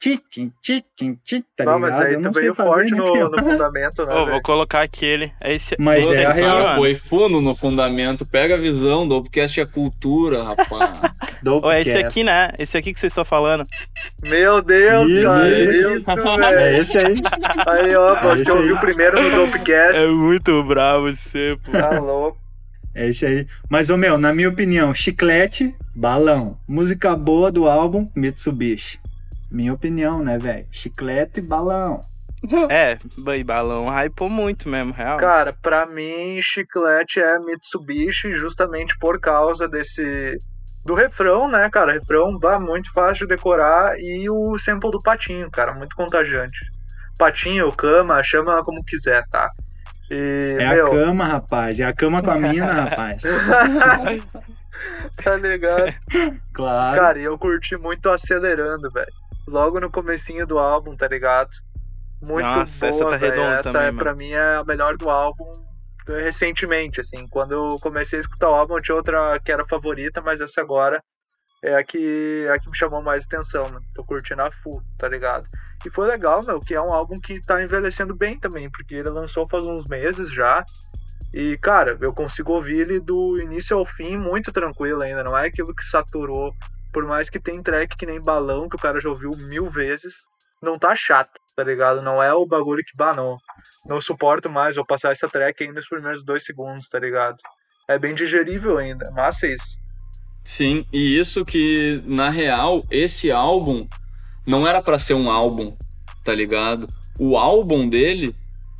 Tiquim, 0.00 0.50
tiquim, 0.62 1.18
tiquim, 1.22 1.44
tá 1.54 1.64
não, 1.66 1.74
ligado? 1.74 1.90
mas 1.92 2.00
aí 2.00 2.14
Eu 2.14 2.20
tu 2.20 2.24
não 2.24 2.32
veio 2.32 2.54
fazer, 2.54 2.70
forte 2.70 2.90
no, 2.92 3.28
no 3.28 3.38
fundamento, 3.38 4.06
né? 4.06 4.14
Velho? 4.14 4.26
vou 4.30 4.40
colocar 4.40 4.80
aquele. 4.80 5.30
É 5.38 5.54
esse, 5.54 5.76
Mas 5.78 6.02
esse 6.06 6.14
é 6.14 6.24
a 6.24 6.30
aqui, 6.30 6.40
real. 6.40 6.62
mano. 6.62 6.76
Foi 6.76 6.94
fundo 6.94 7.40
no 7.42 7.54
fundamento. 7.54 8.24
Pega 8.24 8.54
a 8.54 8.58
visão, 8.58 9.06
do 9.06 9.22
podcast 9.22 9.60
é 9.60 9.66
cultura, 9.66 10.42
rapaz. 10.42 10.70
Ô, 11.62 11.70
é 11.70 11.82
esse 11.82 11.90
Dopecast. 11.90 12.06
aqui, 12.06 12.24
né? 12.24 12.50
Esse 12.58 12.78
aqui 12.78 12.94
que 12.94 12.98
vocês 12.98 13.10
estão 13.10 13.26
falando. 13.26 13.62
Meu 14.26 14.62
Deus, 14.62 15.10
Isso, 15.10 15.22
cara. 15.24 15.62
isso. 15.62 15.92
Isso, 15.92 16.04
É 16.58 16.78
esse 16.78 16.98
aí. 16.98 17.22
Aí, 17.66 17.94
ó, 17.94 18.14
É 18.16 18.36
você 18.38 18.52
ouviu 18.52 18.78
primeiro 18.78 19.22
no 19.22 19.30
Dopecast. 19.46 19.98
É 20.00 20.06
muito 20.06 20.62
bravo 20.64 21.08
esse 21.10 21.28
sample. 21.28 21.72
Tá 21.72 21.98
louco. 21.98 22.38
É 22.94 23.06
esse 23.06 23.26
aí. 23.26 23.46
Mas, 23.68 23.90
ô 23.90 23.98
meu, 23.98 24.16
na 24.16 24.32
minha 24.32 24.48
opinião, 24.48 24.94
chiclete, 24.94 25.74
balão. 25.94 26.56
Música 26.66 27.14
boa 27.14 27.52
do 27.52 27.68
álbum, 27.68 28.08
Mitsubishi. 28.16 28.98
Minha 29.50 29.72
opinião, 29.72 30.22
né, 30.22 30.38
velho? 30.38 30.66
Chiclete, 30.70 31.40
balão. 31.40 32.00
É, 32.70 32.98
e 33.36 33.44
balão 33.44 33.86
hypou 33.90 34.30
muito 34.30 34.66
mesmo, 34.66 34.94
real. 34.94 35.18
Cara, 35.18 35.52
pra 35.52 35.84
mim, 35.84 36.40
chiclete 36.40 37.20
é 37.20 37.38
Mitsubishi 37.38 38.32
justamente 38.34 38.96
por 38.98 39.20
causa 39.20 39.68
desse. 39.68 40.38
Do 40.86 40.94
refrão, 40.94 41.46
né, 41.46 41.68
cara? 41.68 41.92
Refrão 41.92 42.38
bah, 42.38 42.58
muito 42.58 42.90
fácil 42.94 43.26
de 43.26 43.34
decorar 43.34 43.92
e 43.98 44.30
o 44.30 44.58
sample 44.58 44.90
do 44.90 45.02
patinho, 45.02 45.50
cara, 45.50 45.74
muito 45.74 45.94
contagiante. 45.94 46.58
Patinho, 47.18 47.70
cama, 47.72 48.22
chama 48.22 48.64
como 48.64 48.82
quiser, 48.86 49.22
tá? 49.30 49.46
E, 50.10 50.56
É 50.58 50.66
a 50.66 50.74
meu, 50.74 50.90
cama, 50.90 51.26
rapaz. 51.26 51.78
É 51.78 51.84
a 51.84 51.92
cama 51.92 52.22
com 52.22 52.30
a 52.30 52.36
mina, 52.36 52.72
rapaz. 52.72 53.22
tá 55.22 55.36
ligado? 55.36 55.94
Claro. 56.54 57.00
Cara, 57.00 57.18
e 57.18 57.24
eu 57.24 57.38
curti 57.38 57.76
muito 57.76 58.08
acelerando, 58.08 58.90
velho. 58.90 59.12
Logo 59.50 59.80
no 59.80 59.90
comecinho 59.90 60.46
do 60.46 60.58
álbum, 60.58 60.96
tá 60.96 61.08
ligado? 61.08 61.50
Muito 62.22 62.46
Nossa, 62.46 62.86
boa, 62.86 62.90
essa 62.90 63.10
tá 63.10 63.16
redonda 63.16 63.54
Essa 63.54 63.72
também, 63.72 63.88
é, 63.88 63.92
pra 63.92 64.14
mim 64.14 64.30
é 64.30 64.56
a 64.56 64.64
melhor 64.64 64.96
do 64.96 65.10
álbum 65.10 65.50
eh, 66.08 66.22
recentemente, 66.22 67.00
assim. 67.00 67.26
Quando 67.28 67.52
eu 67.52 67.76
comecei 67.80 68.20
a 68.20 68.22
escutar 68.22 68.48
o 68.48 68.54
álbum, 68.54 68.76
eu 68.76 68.82
tinha 68.82 68.94
outra 68.94 69.40
que 69.40 69.50
era 69.50 69.66
favorita, 69.66 70.20
mas 70.20 70.40
essa 70.40 70.60
agora 70.60 71.02
é 71.64 71.74
a 71.74 71.82
que, 71.82 72.44
é 72.46 72.52
a 72.52 72.58
que 72.60 72.68
me 72.68 72.76
chamou 72.76 73.02
mais 73.02 73.24
atenção, 73.24 73.64
mano. 73.64 73.84
Tô 73.92 74.04
curtindo 74.04 74.40
a 74.42 74.52
full, 74.52 74.80
tá 74.96 75.08
ligado? 75.08 75.44
E 75.84 75.90
foi 75.90 76.06
legal, 76.06 76.44
meu, 76.44 76.60
que 76.60 76.74
é 76.74 76.80
um 76.80 76.92
álbum 76.92 77.14
que 77.20 77.40
tá 77.40 77.62
envelhecendo 77.62 78.14
bem 78.14 78.38
também, 78.38 78.70
porque 78.70 78.94
ele 78.94 79.08
lançou 79.08 79.48
faz 79.48 79.64
uns 79.64 79.86
meses 79.88 80.32
já. 80.32 80.64
E, 81.32 81.56
cara, 81.58 81.96
eu 82.00 82.12
consigo 82.12 82.52
ouvir 82.52 82.80
ele 82.80 83.00
do 83.00 83.36
início 83.40 83.76
ao 83.76 83.86
fim 83.86 84.16
muito 84.16 84.52
tranquilo 84.52 85.02
ainda. 85.02 85.24
Não 85.24 85.36
é 85.36 85.46
aquilo 85.46 85.74
que 85.74 85.84
saturou. 85.84 86.54
Por 86.92 87.04
mais 87.06 87.30
que 87.30 87.38
tem 87.38 87.62
track 87.62 87.96
que 87.96 88.06
nem 88.06 88.20
balão, 88.20 88.68
que 88.68 88.76
o 88.76 88.80
cara 88.80 89.00
já 89.00 89.08
ouviu 89.08 89.30
mil 89.48 89.70
vezes, 89.70 90.14
não 90.62 90.78
tá 90.78 90.94
chato, 90.94 91.38
tá 91.56 91.62
ligado? 91.62 92.02
Não 92.02 92.22
é 92.22 92.32
o 92.34 92.46
bagulho 92.46 92.82
que, 92.84 92.96
bah, 92.96 93.14
não, 93.14 93.38
não 93.86 94.00
suporto 94.00 94.50
mais, 94.50 94.76
vou 94.76 94.84
passar 94.84 95.12
essa 95.12 95.28
track 95.28 95.62
aí 95.62 95.72
nos 95.72 95.88
primeiros 95.88 96.24
dois 96.24 96.44
segundos, 96.44 96.88
tá 96.88 96.98
ligado? 96.98 97.36
É 97.88 97.98
bem 97.98 98.14
digerível 98.14 98.78
ainda, 98.78 99.10
massa 99.12 99.46
isso. 99.46 99.80
Sim, 100.44 100.84
e 100.92 101.18
isso 101.18 101.44
que, 101.44 102.02
na 102.06 102.28
real, 102.28 102.84
esse 102.90 103.30
álbum 103.30 103.86
não 104.46 104.66
era 104.66 104.82
pra 104.82 104.98
ser 104.98 105.14
um 105.14 105.30
álbum, 105.30 105.74
tá 106.24 106.34
ligado? 106.34 106.86
O 107.18 107.36
álbum 107.36 107.88
dele 107.88 108.34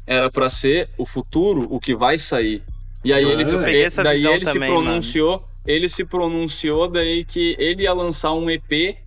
era 0.07 0.31
pra 0.31 0.51
ser 0.51 0.91
o 0.99 1.07
futuro, 1.07 1.67
o 1.71 1.79
que 1.79 1.95
vai 1.95 2.19
sair. 2.19 2.63
E 3.05 3.13
aí 3.13 3.23
Eu 3.23 3.31
ele, 3.31 3.45
peguei 3.45 3.85
essa 3.85 4.03
daí 4.03 4.27
ele 4.27 4.45
se 4.45 4.53
também, 4.55 4.71
pronunciou, 4.71 5.39
ele 5.67 5.89
se 5.89 6.05
pronunciou 6.05 6.91
daí 6.91 7.25
que 7.25 7.57
ele 7.59 7.85
ia 7.85 7.93
lançar 7.93 8.33
um 8.33 8.51
EP 8.51 8.99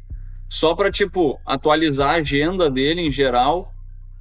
só 0.50 0.76
pra, 0.76 0.92
tipo, 0.92 1.40
atualizar 1.46 2.12
a 2.12 2.18
agenda 2.18 2.70
dele 2.70 3.02
em 3.02 3.12
geral 3.12 3.72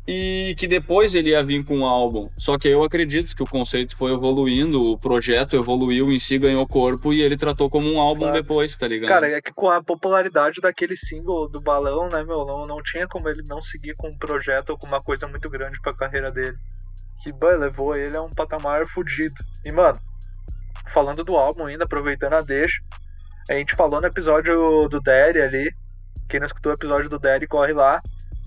e 0.06 0.54
que 0.58 0.66
depois 0.66 1.14
ele 1.14 1.30
ia 1.30 1.44
vir 1.44 1.64
com 1.64 1.78
um 1.78 1.86
álbum. 1.86 2.28
Só 2.36 2.58
que 2.58 2.68
eu 2.68 2.82
acredito 2.82 3.36
que 3.36 3.42
o 3.42 3.46
conceito 3.46 3.96
foi 3.96 4.12
evoluindo, 4.12 4.80
o 4.80 4.98
projeto 4.98 5.56
evoluiu 5.56 6.10
em 6.10 6.18
si, 6.18 6.38
ganhou 6.38 6.66
corpo 6.66 7.12
e 7.12 7.22
ele 7.22 7.36
tratou 7.36 7.70
como 7.70 7.90
um 7.90 8.00
álbum 8.00 8.22
Claro. 8.22 8.34
depois, 8.34 8.76
tá 8.76 8.88
ligado? 8.88 9.08
Cara, 9.10 9.28
é 9.28 9.40
que 9.40 9.52
com 9.52 9.70
a 9.70 9.82
popularidade 9.82 10.60
daquele 10.60 10.96
single 10.96 11.48
do 11.48 11.60
balão, 11.60 12.08
né, 12.08 12.24
meu, 12.24 12.44
não, 12.44 12.64
não 12.64 12.82
tinha 12.82 13.06
como 13.06 13.28
ele 13.28 13.42
não 13.46 13.62
seguir 13.62 13.94
com 13.96 14.08
um 14.08 14.18
projeto 14.18 14.70
ou 14.70 14.78
com 14.78 14.86
uma 14.86 15.00
coisa 15.02 15.28
muito 15.28 15.48
grande 15.48 15.80
pra 15.80 15.94
carreira 15.94 16.30
dele. 16.30 16.56
Que, 17.22 17.32
bah, 17.32 17.56
levou 17.56 17.96
ele 17.96 18.16
a 18.16 18.22
um 18.22 18.30
patamar 18.30 18.86
fudido. 18.86 19.34
E, 19.64 19.70
mano, 19.70 19.98
falando 20.92 21.24
do 21.24 21.36
álbum 21.36 21.66
ainda, 21.66 21.84
aproveitando 21.84 22.34
a 22.34 22.42
deixa, 22.42 22.80
a 23.48 23.54
gente 23.54 23.76
falou 23.76 24.00
no 24.00 24.06
episódio 24.06 24.88
do 24.88 25.00
Derry 25.00 25.40
ali, 25.40 25.72
quem 26.28 26.40
não 26.40 26.46
escutou 26.46 26.72
o 26.72 26.74
episódio 26.74 27.08
do 27.08 27.18
Derry, 27.18 27.46
corre 27.46 27.72
lá, 27.72 28.00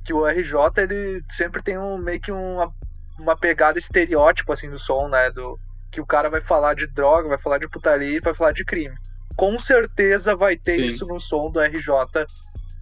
que 0.05 0.13
o 0.13 0.25
RJ, 0.25 0.55
ele 0.77 1.21
sempre 1.31 1.61
tem 1.61 1.77
um, 1.77 1.97
meio 1.97 2.19
que 2.19 2.31
uma, 2.31 2.71
uma 3.19 3.37
pegada 3.37 3.79
estereótipo, 3.79 4.51
assim, 4.51 4.69
do 4.69 4.79
som, 4.79 5.07
né, 5.07 5.31
do... 5.31 5.57
Que 5.91 6.01
o 6.01 6.05
cara 6.05 6.29
vai 6.29 6.41
falar 6.41 6.73
de 6.75 6.87
droga, 6.87 7.29
vai 7.29 7.37
falar 7.37 7.57
de 7.57 7.69
putaria 7.69 8.17
e 8.17 8.19
vai 8.19 8.33
falar 8.33 8.51
de 8.51 8.65
crime 8.65 8.95
com 9.35 9.59
certeza 9.59 10.35
vai 10.35 10.55
ter 10.55 10.75
Sim. 10.75 10.85
isso 10.85 11.05
no 11.05 11.19
som 11.19 11.51
do 11.51 11.59
RJ 11.59 11.89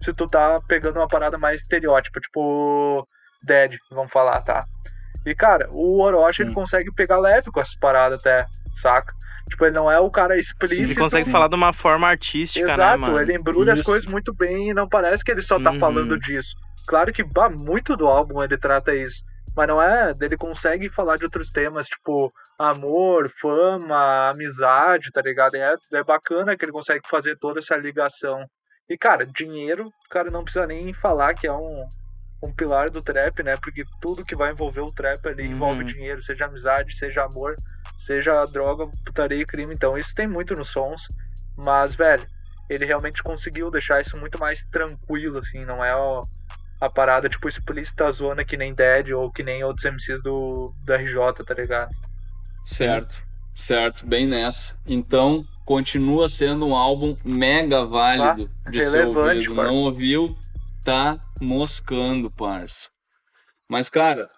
se 0.02 0.12
tu 0.12 0.26
tá 0.26 0.60
pegando 0.68 0.98
uma 0.98 1.08
parada 1.08 1.38
mais 1.38 1.62
estereótipa, 1.62 2.20
tipo 2.20 3.08
Dead, 3.42 3.76
vamos 3.90 4.12
falar, 4.12 4.42
tá? 4.42 4.60
E 5.26 5.34
cara, 5.34 5.66
o 5.70 6.00
Orochi 6.02 6.36
Sim. 6.38 6.42
ele 6.44 6.54
consegue 6.54 6.92
pegar 6.94 7.18
leve 7.18 7.50
com 7.50 7.60
essas 7.60 7.76
paradas 7.76 8.20
até, 8.20 8.46
saca? 8.74 9.14
Tipo, 9.48 9.66
ele 9.66 9.74
não 9.74 9.90
é 9.90 9.98
o 9.98 10.10
cara 10.10 10.38
explícito. 10.38 10.82
Ele 10.82 10.94
consegue 10.94 11.24
sim. 11.26 11.30
falar 11.30 11.48
de 11.48 11.54
uma 11.54 11.72
forma 11.72 12.08
artística, 12.08 12.66
né, 12.66 12.72
Exato, 12.74 13.00
mano? 13.02 13.20
ele 13.20 13.34
embrulha 13.34 13.74
as 13.74 13.80
Isso. 13.80 13.88
coisas 13.90 14.10
muito 14.10 14.32
bem 14.34 14.70
e 14.70 14.74
não 14.74 14.88
parece 14.88 15.22
que 15.22 15.30
ele 15.30 15.42
só 15.42 15.60
tá 15.60 15.70
Uhum. 15.70 15.78
falando 15.78 16.18
disso. 16.18 16.54
Claro 16.86 17.12
que 17.12 17.22
bah, 17.22 17.50
muito 17.50 17.94
do 17.96 18.06
álbum 18.06 18.42
ele 18.42 18.56
trata 18.56 18.92
isso. 18.94 19.22
Mas 19.56 19.68
não 19.68 19.80
é, 19.80 20.12
ele 20.20 20.36
consegue 20.36 20.88
falar 20.90 21.16
de 21.16 21.24
outros 21.24 21.50
temas, 21.50 21.86
tipo 21.86 22.32
amor, 22.58 23.30
fama, 23.40 24.30
amizade, 24.30 25.10
tá 25.12 25.22
ligado? 25.22 25.54
É, 25.54 25.74
é 25.92 26.02
bacana 26.02 26.56
que 26.56 26.64
ele 26.64 26.72
consegue 26.72 27.06
fazer 27.08 27.36
toda 27.38 27.60
essa 27.60 27.76
ligação. 27.76 28.44
E, 28.88 28.98
cara, 28.98 29.24
dinheiro, 29.26 29.86
o 29.86 30.08
cara 30.10 30.30
não 30.30 30.42
precisa 30.42 30.66
nem 30.66 30.92
falar 30.92 31.34
que 31.34 31.46
é 31.46 31.52
um, 31.52 31.84
um 32.44 32.52
pilar 32.52 32.90
do 32.90 33.02
trap, 33.02 33.42
né? 33.42 33.56
Porque 33.56 33.84
tudo 34.00 34.24
que 34.24 34.36
vai 34.36 34.52
envolver 34.52 34.80
o 34.80 34.92
trap 34.92 35.26
ali 35.26 35.46
envolve 35.46 35.80
Uhum. 35.80 35.84
dinheiro, 35.84 36.22
seja 36.22 36.46
amizade, 36.46 36.94
seja 36.96 37.24
amor, 37.24 37.54
seja 37.96 38.44
droga, 38.46 38.86
putaria 39.04 39.42
e 39.42 39.46
crime. 39.46 39.74
Então, 39.74 39.96
isso 39.96 40.14
tem 40.14 40.26
muito 40.26 40.54
nos 40.54 40.68
sons. 40.70 41.02
Mas, 41.56 41.94
velho, 41.94 42.26
ele 42.68 42.84
realmente 42.84 43.22
conseguiu 43.22 43.70
deixar 43.70 44.00
isso 44.00 44.16
muito 44.16 44.38
mais 44.38 44.64
tranquilo, 44.64 45.38
assim, 45.38 45.64
não 45.64 45.84
é 45.84 45.94
ó, 45.96 46.22
a 46.80 46.90
parada, 46.90 47.28
tipo, 47.28 47.48
explícita 47.48 48.10
zona 48.10 48.44
que 48.44 48.56
nem 48.56 48.74
Dead 48.74 49.10
ou 49.10 49.30
que 49.30 49.42
nem 49.42 49.62
outros 49.64 49.84
MCs 49.84 50.20
do, 50.22 50.74
do 50.84 50.92
RJ, 50.94 51.16
tá 51.46 51.54
ligado? 51.54 51.90
Certo, 52.64 53.22
certo, 53.54 54.06
bem 54.06 54.26
nessa. 54.26 54.76
Então, 54.86 55.44
continua 55.64 56.28
sendo 56.28 56.66
um 56.66 56.74
álbum 56.74 57.16
mega 57.24 57.84
válido 57.84 58.50
de 58.70 58.82
ser 58.82 58.90
relevante, 58.98 59.36
ouvido. 59.48 59.54
parça. 59.54 59.70
Não 59.70 59.76
ouviu, 59.82 60.36
tá 60.84 61.18
moscando, 61.40 62.30
parça. 62.30 62.88
Mas, 63.68 63.88
cara, 63.88 64.28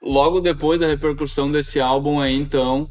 logo 0.00 0.40
depois 0.40 0.78
da 0.78 0.86
repercussão 0.86 1.50
desse 1.50 1.80
álbum 1.80 2.20
aí, 2.20 2.34
então, 2.34 2.86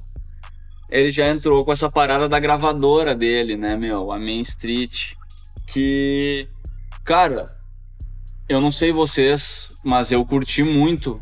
ele 0.90 1.12
já 1.12 1.28
entrou 1.30 1.64
com 1.64 1.72
essa 1.72 1.90
parada 1.90 2.28
da 2.28 2.40
gravadora 2.40 3.16
dele, 3.16 3.56
né, 3.56 3.76
meu? 3.76 4.12
A 4.12 4.20
Main 4.20 4.42
Street. 4.42 5.14
Que, 5.68 6.48
cara, 7.04 7.46
eu 8.48 8.62
não 8.62 8.72
sei 8.72 8.92
vocês, 8.92 9.70
mas 9.84 10.12
eu 10.12 10.24
curti 10.26 10.62
muito 10.64 11.20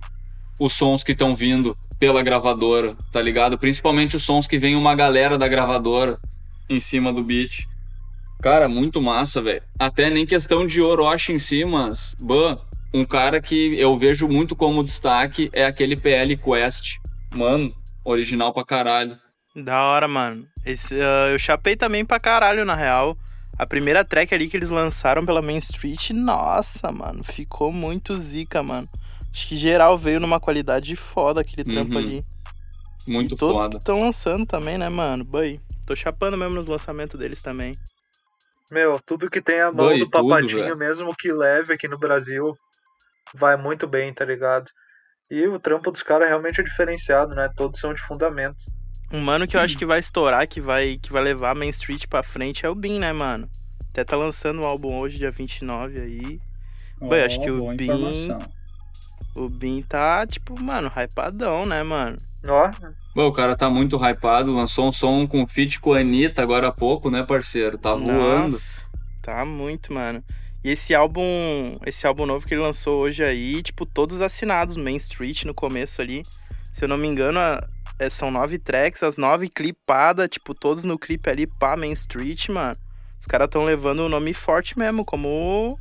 os 0.60 0.74
sons 0.74 1.04
que 1.04 1.14
estão 1.14 1.36
vindo 1.36 1.76
pela 2.00 2.22
gravadora, 2.22 2.96
tá 3.12 3.22
ligado? 3.22 3.58
Principalmente 3.58 4.18
os 4.18 4.24
sons 4.24 4.48
que 4.48 4.58
vem 4.58 4.76
uma 4.76 4.96
galera 4.96 5.38
da 5.38 5.48
gravadora 5.48 6.20
em 6.70 6.80
cima 6.80 7.14
do 7.14 7.24
beat. 7.24 7.66
Cara, 8.44 8.68
muito 8.68 9.02
massa, 9.02 9.42
velho. 9.42 9.64
Até 9.80 10.10
nem 10.10 10.26
questão 10.26 10.68
de 10.68 10.82
Orochi 10.82 11.32
em 11.32 11.40
si, 11.40 11.64
mas, 11.64 12.14
ban, 12.22 12.60
um 12.94 13.06
cara 13.06 13.42
que 13.42 13.80
eu 13.80 13.98
vejo 13.98 14.28
muito 14.28 14.54
como 14.54 14.84
destaque 14.84 15.50
é 15.54 15.66
aquele 15.66 15.96
PL 15.96 16.36
Quest. 16.36 16.98
Mano, 17.34 17.74
original 18.04 18.54
pra 18.54 18.66
caralho. 18.66 19.18
Da 19.56 19.82
hora, 19.84 20.10
mano. 20.10 20.46
Esse, 20.66 20.94
uh, 20.94 21.30
eu 21.32 21.40
chapei 21.40 21.78
também 21.78 22.04
pra 22.04 22.20
caralho, 22.20 22.66
na 22.66 22.76
real. 22.76 23.18
A 23.58 23.66
primeira 23.66 24.04
track 24.04 24.34
ali 24.36 24.50
que 24.50 24.58
eles 24.58 24.70
lançaram 24.72 25.26
pela 25.26 25.42
Main 25.42 25.58
Street, 25.60 26.10
nossa, 26.10 26.92
mano, 26.92 27.24
ficou 27.24 27.72
muito 27.72 28.20
zica, 28.20 28.62
mano. 28.62 28.88
Acho 29.32 29.48
que 29.48 29.56
geral 29.56 29.98
veio 29.98 30.20
numa 30.20 30.40
qualidade 30.40 30.96
foda 30.98 31.40
aquele 31.42 31.64
trampo 31.64 31.94
Uhum. 31.94 32.00
ali. 32.00 32.24
Muito 33.08 33.36
e 33.36 33.38
todos 33.38 33.62
foda. 33.62 33.78
estão 33.78 34.02
lançando 34.02 34.46
também, 34.46 34.78
né, 34.78 34.90
mano? 34.90 35.24
Boy, 35.24 35.62
tô 35.86 35.96
chapando 35.96 36.38
mesmo 36.38 36.56
nos 36.56 36.68
lançamentos 36.68 37.18
deles 37.20 37.42
também. 37.42 37.72
Meu, 38.74 39.00
tudo 39.06 39.30
que 39.30 39.40
tem 39.42 39.62
a 39.62 39.72
mão 39.72 39.90
do 39.98 40.10
tudo, 40.10 40.28
papatinho, 40.28 40.64
velho. 40.64 40.78
mesmo 40.78 41.16
que 41.16 41.32
leve 41.32 41.74
aqui 41.74 41.88
no 41.88 42.00
Brasil, 42.00 42.44
vai 43.36 43.56
muito 43.56 43.88
bem, 43.88 44.12
tá 44.14 44.26
ligado? 44.26 44.70
E 45.30 45.48
o 45.48 45.60
trampo 45.60 45.92
dos 45.92 46.02
caras 46.04 46.28
realmente 46.28 46.60
é 46.60 46.64
diferenciado, 46.64 47.36
né? 47.36 47.50
Todos 47.56 47.80
são 47.80 47.94
de 47.94 48.02
fundamento. 48.02 48.58
Um 49.12 49.22
mano 49.22 49.48
que 49.48 49.56
eu 49.56 49.62
acho 49.62 49.78
que 49.78 49.86
vai 49.86 50.00
estourar, 50.00 50.48
que 50.48 50.60
vai, 50.60 50.98
que 50.98 51.12
vai 51.12 51.22
levar 51.24 51.52
a 51.52 51.56
Main 51.56 51.70
Street 51.70 52.08
pra 52.08 52.24
frente 52.24 52.66
é 52.66 52.70
o 52.70 52.74
Bin, 52.76 52.98
né, 53.00 53.14
mano? 53.14 53.48
Até 53.92 54.04
tá 54.04 54.18
lançando 54.18 54.62
um 54.62 54.66
álbum 54.66 55.00
hoje, 55.00 55.20
dia 55.20 55.30
29 55.30 56.00
aí. 56.02 56.40
Bem, 57.00 57.24
acho 57.24 57.40
que 57.40 57.52
o 57.52 57.72
Bin- 57.76 57.84
informação. 57.84 58.40
O 59.36 59.50
Bin 59.50 59.82
tá, 59.82 60.26
tipo, 60.28 60.62
mano, 60.62 60.92
hypadão, 60.96 61.66
né, 61.66 61.82
mano? 61.84 62.18
Ó, 62.48 62.70
Bom, 63.16 63.26
o 63.26 63.34
cara 63.34 63.56
tá 63.56 63.70
muito 63.70 63.96
hypado, 63.98 64.52
lançou 64.54 64.88
um 64.88 64.92
som 64.92 65.28
com 65.28 65.46
feat 65.46 65.80
com 65.80 65.94
a 65.94 66.00
Anitta 66.00 66.42
agora 66.42 66.68
há 66.68 66.72
pouco, 66.72 67.10
né, 67.12 67.24
parceiro? 67.24 67.78
Tá 67.78 67.94
voando. 67.94 68.54
Nossa, 68.54 68.90
tá 69.22 69.46
muito, 69.46 69.94
mano. 69.94 70.24
E 70.64 70.72
esse 70.72 70.96
álbum, 70.96 71.78
esse 71.86 72.08
álbum 72.08 72.26
novo 72.26 72.46
que 72.46 72.54
ele 72.54 72.62
lançou 72.62 73.02
hoje 73.02 73.24
aí, 73.24 73.62
tipo, 73.62 73.86
todos 73.86 74.22
assinados 74.22 74.76
Main 74.78 74.96
Street 74.96 75.44
no 75.46 75.54
começo 75.54 76.02
ali. 76.02 76.24
Se 76.74 76.84
eu 76.86 76.88
não 76.88 76.98
me 76.98 77.08
engano, 77.08 77.40
a- 77.40 77.64
é, 78.00 78.10
são 78.10 78.32
nove 78.32 78.58
tracks, 78.58 79.04
as 79.04 79.16
nove 79.18 79.48
clipadas, 79.50 80.28
tipo, 80.30 80.56
todos 80.56 80.84
no 80.84 80.98
clipe 80.98 81.30
ali 81.30 81.46
pra 81.46 81.76
Main 81.78 81.92
Street, 81.92 82.50
mano. 82.50 82.76
Os 83.20 83.28
caras 83.28 83.50
tão 83.50 83.64
levando 83.64 84.00
o 84.00 84.10
nome 84.10 84.34
forte 84.34 84.78
mesmo, 84.78 85.06
como 85.06 85.78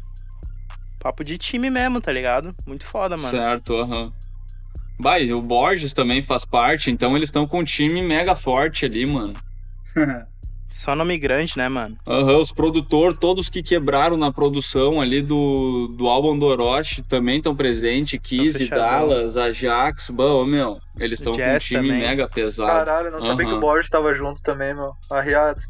papo 1.02 1.24
de 1.24 1.36
time 1.36 1.68
mesmo, 1.68 2.00
tá 2.00 2.12
ligado? 2.12 2.54
Muito 2.66 2.84
foda, 2.86 3.16
mano. 3.16 3.40
Certo, 3.40 3.76
aham. 3.76 4.12
Bah, 5.00 5.18
e 5.18 5.32
o 5.32 5.42
Borges 5.42 5.92
também 5.92 6.22
faz 6.22 6.44
parte, 6.44 6.90
então 6.90 7.16
eles 7.16 7.28
estão 7.28 7.46
com 7.46 7.58
um 7.58 7.64
time 7.64 8.00
mega 8.00 8.36
forte 8.36 8.84
ali, 8.84 9.04
mano. 9.04 9.32
Só 10.68 10.96
nome 10.96 11.18
grande, 11.18 11.52
né, 11.58 11.68
mano? 11.68 11.98
Aham, 12.08 12.38
os 12.38 12.50
produtores, 12.50 13.18
todos 13.18 13.50
que 13.50 13.62
quebraram 13.62 14.16
na 14.16 14.32
produção 14.32 15.02
ali 15.02 15.20
do, 15.20 15.88
do 15.88 16.08
álbum 16.08 16.38
do 16.38 16.46
Orochi 16.46 17.02
também 17.02 17.36
estão 17.38 17.54
presentes. 17.54 18.18
Kizzy. 18.22 18.70
Dallas, 18.70 19.36
Ajax, 19.36 20.08
bom, 20.08 20.46
meu, 20.46 20.78
eles 20.98 21.20
estão 21.20 21.34
com 21.34 21.54
um 21.54 21.58
time 21.58 21.88
também. 21.88 22.00
mega 22.00 22.26
pesado. 22.26 22.86
caralho, 22.86 23.10
não 23.10 23.20
sabia 23.20 23.46
que 23.46 23.52
o 23.52 23.60
Borges 23.60 23.90
tava 23.90 24.14
junto 24.14 24.40
também, 24.40 24.72
meu. 24.72 24.94
Arriado. 25.10 25.60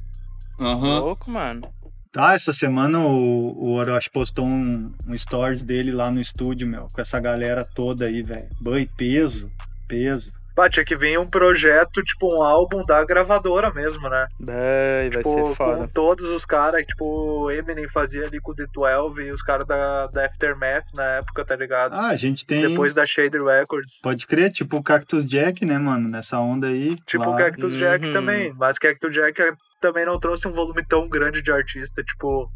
Aham. 0.61 1.01
Louco, 1.01 1.29
mano. 1.29 1.69
Tá, 2.13 2.35
essa 2.35 2.53
semana 2.53 2.99
o, 2.99 3.55
o 3.59 3.73
Orochi 3.73 4.11
postou 4.11 4.47
um, 4.47 4.93
um 5.09 5.17
stories 5.17 5.65
dele 5.65 5.91
lá 5.91 6.11
no 6.11 6.21
estúdio, 6.21 6.69
meu, 6.69 6.87
com 6.93 7.01
essa 7.01 7.19
galera 7.19 7.65
toda 7.65 8.05
aí, 8.05 8.23
velho. 8.23 8.49
Boi, 8.61 8.87
peso, 8.99 9.51
peso. 9.89 10.31
Bah, 10.55 10.69
tinha 10.69 10.85
que 10.85 10.95
vir 10.95 11.19
um 11.19 11.27
projeto, 11.31 12.03
tipo, 12.03 12.29
um 12.37 12.43
álbum 12.43 12.83
da 12.83 13.03
gravadora 13.07 13.73
mesmo, 13.73 14.07
né? 14.11 14.27
Vai, 14.39 15.09
vai 15.09 15.23
Tipo, 15.23 15.49
ser 15.49 15.55
foda. 15.55 15.79
com 15.79 15.87
todos 15.89 16.29
os 16.29 16.45
caras, 16.45 16.85
tipo, 16.87 17.07
o 17.47 17.51
Eminem 17.51 17.89
fazia 17.89 18.27
ali 18.27 18.39
com 18.39 18.53
o 18.53 18.55
D12 18.55 19.25
e 19.25 19.31
os 19.31 19.41
caras 19.41 19.67
da, 19.67 20.09
da 20.09 20.27
Aftermath 20.27 20.85
na 20.95 21.05
época, 21.05 21.43
tá 21.47 21.57
ligado? 21.57 21.95
Ah, 21.95 22.09
a 22.09 22.17
gente 22.17 22.45
tem. 22.45 22.69
Depois 22.69 22.93
da 22.93 23.07
Shade 23.07 23.39
Records. 23.43 23.99
Pode 24.03 24.27
crer, 24.27 24.53
tipo 24.53 24.77
o 24.77 24.83
Cactus 24.83 25.25
Jack, 25.25 25.65
né, 25.65 25.79
mano? 25.79 26.11
Nessa 26.11 26.39
onda 26.39 26.67
aí. 26.67 26.95
Tipo 27.07 27.25
lá. 27.25 27.31
o 27.31 27.37
Cactus 27.39 27.73
Jack 27.73 28.05
Uhum. 28.09 28.13
também. 28.13 28.53
Mas 28.53 28.79
Cactus 28.79 29.15
Jack 29.15 29.41
também 29.83 30.07
não 30.07 30.19
trouxe 30.19 30.47
um 30.49 30.53
volume 30.53 30.83
tão 30.87 31.09
grande 31.09 31.43
de 31.43 31.51
artista. 31.51 32.03
Tipo, 32.03 32.51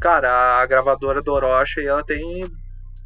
cara, 0.00 0.62
a 0.62 0.64
gravadora 0.64 1.20
do 1.20 1.32
Orochi, 1.32 1.84
ela 1.84 2.02
tem. 2.02 2.48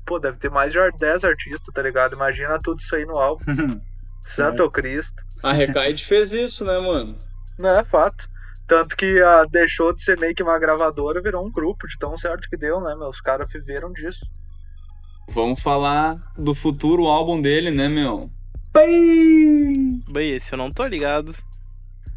Pô, 0.06 0.18
deve 0.18 0.36
ter 0.36 0.50
mais 0.50 0.70
de 0.70 0.78
10 1.00 1.24
artistas, 1.24 1.74
tá 1.74 1.80
ligado? 1.80 2.14
Imagina 2.14 2.58
tudo 2.62 2.78
isso 2.78 2.94
aí 2.94 3.06
no 3.06 3.18
álbum. 3.18 3.44
Santo 4.20 4.70
Cristo. 4.70 5.22
A 5.42 5.52
Recaide 5.52 6.04
fez 6.04 6.32
isso, 6.32 6.64
né, 6.64 6.78
mano? 6.78 7.16
Não 7.58 7.70
é 7.70 7.84
fato. 7.84 8.28
Tanto 8.66 8.96
que 8.96 9.20
ah, 9.20 9.44
deixou 9.50 9.94
de 9.94 10.02
ser 10.02 10.18
meio 10.18 10.34
que 10.34 10.42
uma 10.42 10.58
gravadora, 10.58 11.20
virou 11.20 11.44
um 11.44 11.50
grupo, 11.50 11.86
de 11.86 11.98
tão 11.98 12.16
certo 12.16 12.48
que 12.48 12.56
deu, 12.56 12.80
né, 12.80 12.94
meu? 12.94 13.08
Os 13.08 13.20
caras 13.20 13.50
viveram 13.52 13.92
disso. 13.92 14.20
Vamos 15.28 15.62
falar 15.62 16.16
do 16.36 16.54
futuro 16.54 17.06
álbum 17.06 17.40
dele, 17.40 17.70
né, 17.70 17.88
meu? 17.88 18.30
Bem, 18.72 20.02
esse 20.34 20.52
eu 20.52 20.58
não 20.58 20.70
tô 20.70 20.86
ligado. 20.86 21.34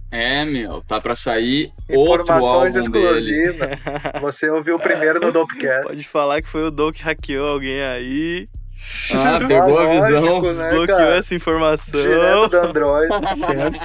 É, 0.09 0.45
meu, 0.45 0.81
tá 0.81 1.01
pra 1.01 1.15
sair 1.15 1.69
outro 1.89 2.33
álbum 2.33 2.89
dele. 2.89 3.57
Você 4.21 4.49
ouviu 4.49 4.79
primeiro 4.79 5.19
no 5.19 5.31
Dopecast. 5.33 5.87
Pode 5.87 6.03
falar 6.05 6.41
que 6.41 6.47
foi 6.47 6.63
o 6.63 6.71
Doug 6.71 6.95
que 6.95 7.03
hackeou 7.03 7.47
alguém 7.47 7.81
aí, 7.81 8.47
Ah, 9.13 9.39
pegou 9.47 9.79
a 9.79 9.83
Lógico, 9.83 10.05
visão. 10.05 10.41
né, 10.53 10.69
bloqueou 10.71 10.87
cara? 10.97 11.15
essa 11.17 11.35
informação. 11.35 12.01
Direto 12.01 12.49
do 12.49 12.57
Android. 12.57 13.09
Certo. 13.37 13.79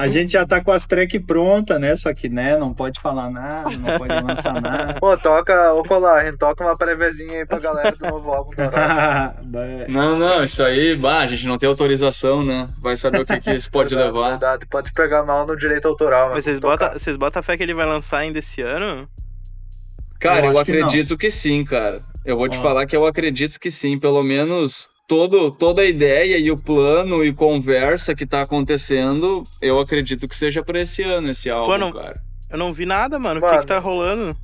A 0.00 0.08
gente 0.08 0.32
já 0.32 0.44
tá 0.44 0.60
com 0.60 0.72
as 0.72 0.84
track 0.84 1.20
pronta, 1.20 1.78
né? 1.78 1.94
Só 1.94 2.12
que, 2.12 2.28
né, 2.28 2.56
não 2.58 2.74
pode 2.74 2.98
falar 2.98 3.30
nada, 3.30 3.70
não 3.70 3.98
pode 3.98 4.14
lançar 4.20 4.60
nada. 4.60 4.94
Pô, 4.94 5.16
toca, 5.16 5.72
ô 5.74 5.84
Colar, 5.84 6.24
toca 6.36 6.64
uma 6.64 6.76
préviazinha 6.76 7.38
aí 7.38 7.46
pra 7.46 7.60
galera 7.60 7.92
do 7.92 8.06
novo 8.06 8.32
álbum. 8.32 8.50
Não, 9.88 10.18
não, 10.18 10.44
isso 10.44 10.62
aí, 10.62 10.96
bah, 10.96 11.20
a 11.20 11.26
gente 11.26 11.46
não 11.46 11.56
tem 11.58 11.68
autorização, 11.68 12.44
né? 12.44 12.68
Vai 12.80 12.96
saber 12.96 13.20
o 13.20 13.26
que, 13.26 13.38
que 13.40 13.52
isso 13.52 13.70
pode 13.70 13.94
Verdade, 13.94 14.14
levar. 14.14 14.30
verdade. 14.30 14.66
Pode 14.66 14.92
pegar 14.92 15.22
mal 15.24 15.46
no 15.46 15.56
direito 15.56 15.86
autoral, 15.86 16.26
mas 16.28 16.36
Mas 16.36 16.44
vocês 16.44 16.60
botam 16.60 16.92
vocês 16.92 17.16
bota 17.16 17.42
fé 17.42 17.56
que 17.56 17.62
ele 17.62 17.74
vai 17.74 17.86
lançar 17.86 18.18
ainda 18.18 18.38
esse 18.38 18.60
ano? 18.62 19.08
Cara, 20.20 20.46
Eu 20.46 20.52
eu, 20.52 20.58
acho 20.58 20.64
que 20.64 20.72
acredito 20.72 21.16
que, 21.18 21.30
sim, 21.30 21.64
cara. 21.64 22.02
Eu 22.24 22.36
vou 22.36 22.48
te 22.48 22.58
falar 22.58 22.86
que 22.86 22.96
eu 22.96 23.06
acredito 23.06 23.58
que 23.60 23.70
sim. 23.70 23.98
Pelo 23.98 24.22
menos 24.22 24.88
todo, 25.08 25.50
toda 25.52 25.82
a 25.82 25.84
ideia 25.86 26.36
e 26.38 26.50
o 26.50 26.56
plano 26.56 27.24
e 27.24 27.32
conversa 27.32 28.14
que 28.14 28.26
tá 28.26 28.42
acontecendo, 28.42 29.42
eu 29.62 29.78
acredito 29.78 30.26
que 30.26 30.34
seja 30.36 30.62
pra 30.62 30.80
esse 30.80 31.02
ano 31.02 31.30
esse 31.30 31.48
álbum, 31.50 31.78
não- 31.78 31.92
cara. 31.92 32.14
Eu 32.50 32.58
não 32.58 32.72
vi 32.72 32.86
nada, 32.86 33.18
mano. 33.18 33.38
O 33.40 33.42
que, 33.42 33.48
Mano. 33.48 33.60
que 33.60 33.66
tá 33.66 33.78
rolando? 33.78 34.36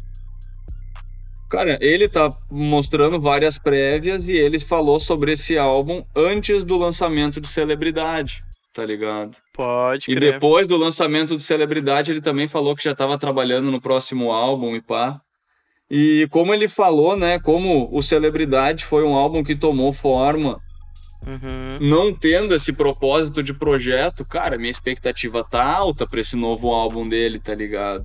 Cara, 1.50 1.76
ele 1.82 2.08
tá 2.08 2.30
mostrando 2.50 3.20
várias 3.20 3.58
prévias 3.58 4.26
e 4.26 4.32
ele 4.32 4.58
falou 4.58 4.98
sobre 4.98 5.32
esse 5.32 5.58
álbum 5.58 6.02
antes 6.16 6.64
do 6.64 6.78
lançamento 6.78 7.40
de 7.42 7.48
Celebridade, 7.48 8.38
tá 8.72 8.85
ligado? 8.87 9.37
Pode 9.52 10.11
E 10.11 10.14
crer. 10.14 10.32
depois 10.32 10.66
do 10.66 10.76
lançamento 10.78 11.37
de 11.37 11.42
Celebridade, 11.42 12.11
ele 12.11 12.22
também 12.22 12.48
falou 12.48 12.74
que 12.74 12.82
já 12.82 12.92
estava 12.92 13.18
trabalhando 13.18 13.70
no 13.70 13.80
próximo 13.82 14.32
álbum 14.32 14.74
e 14.74 14.80
pá. 14.80 15.20
E 15.94 16.26
como 16.31 16.55
ele 16.55 16.68
falou, 16.68 17.18
né, 17.18 17.38
como 17.38 17.87
o 17.92 18.02
Celebridade 18.02 18.83
foi 18.83 19.05
um 19.05 19.14
álbum 19.14 19.44
que 19.44 19.55
tomou 19.55 19.92
forma, 19.92 20.59
Uhum. 21.26 21.76
não 21.81 22.14
tendo 22.14 22.55
esse 22.55 22.72
propósito 22.72 23.42
de 23.42 23.52
projeto, 23.52 24.24
cara, 24.26 24.57
minha 24.57 24.70
expectativa 24.70 25.44
tá 25.44 25.62
alta 25.62 26.07
pra 26.07 26.18
esse 26.20 26.35
novo 26.35 26.70
álbum 26.72 27.07
dele, 27.07 27.38
tá 27.38 27.55
ligado? 27.55 28.05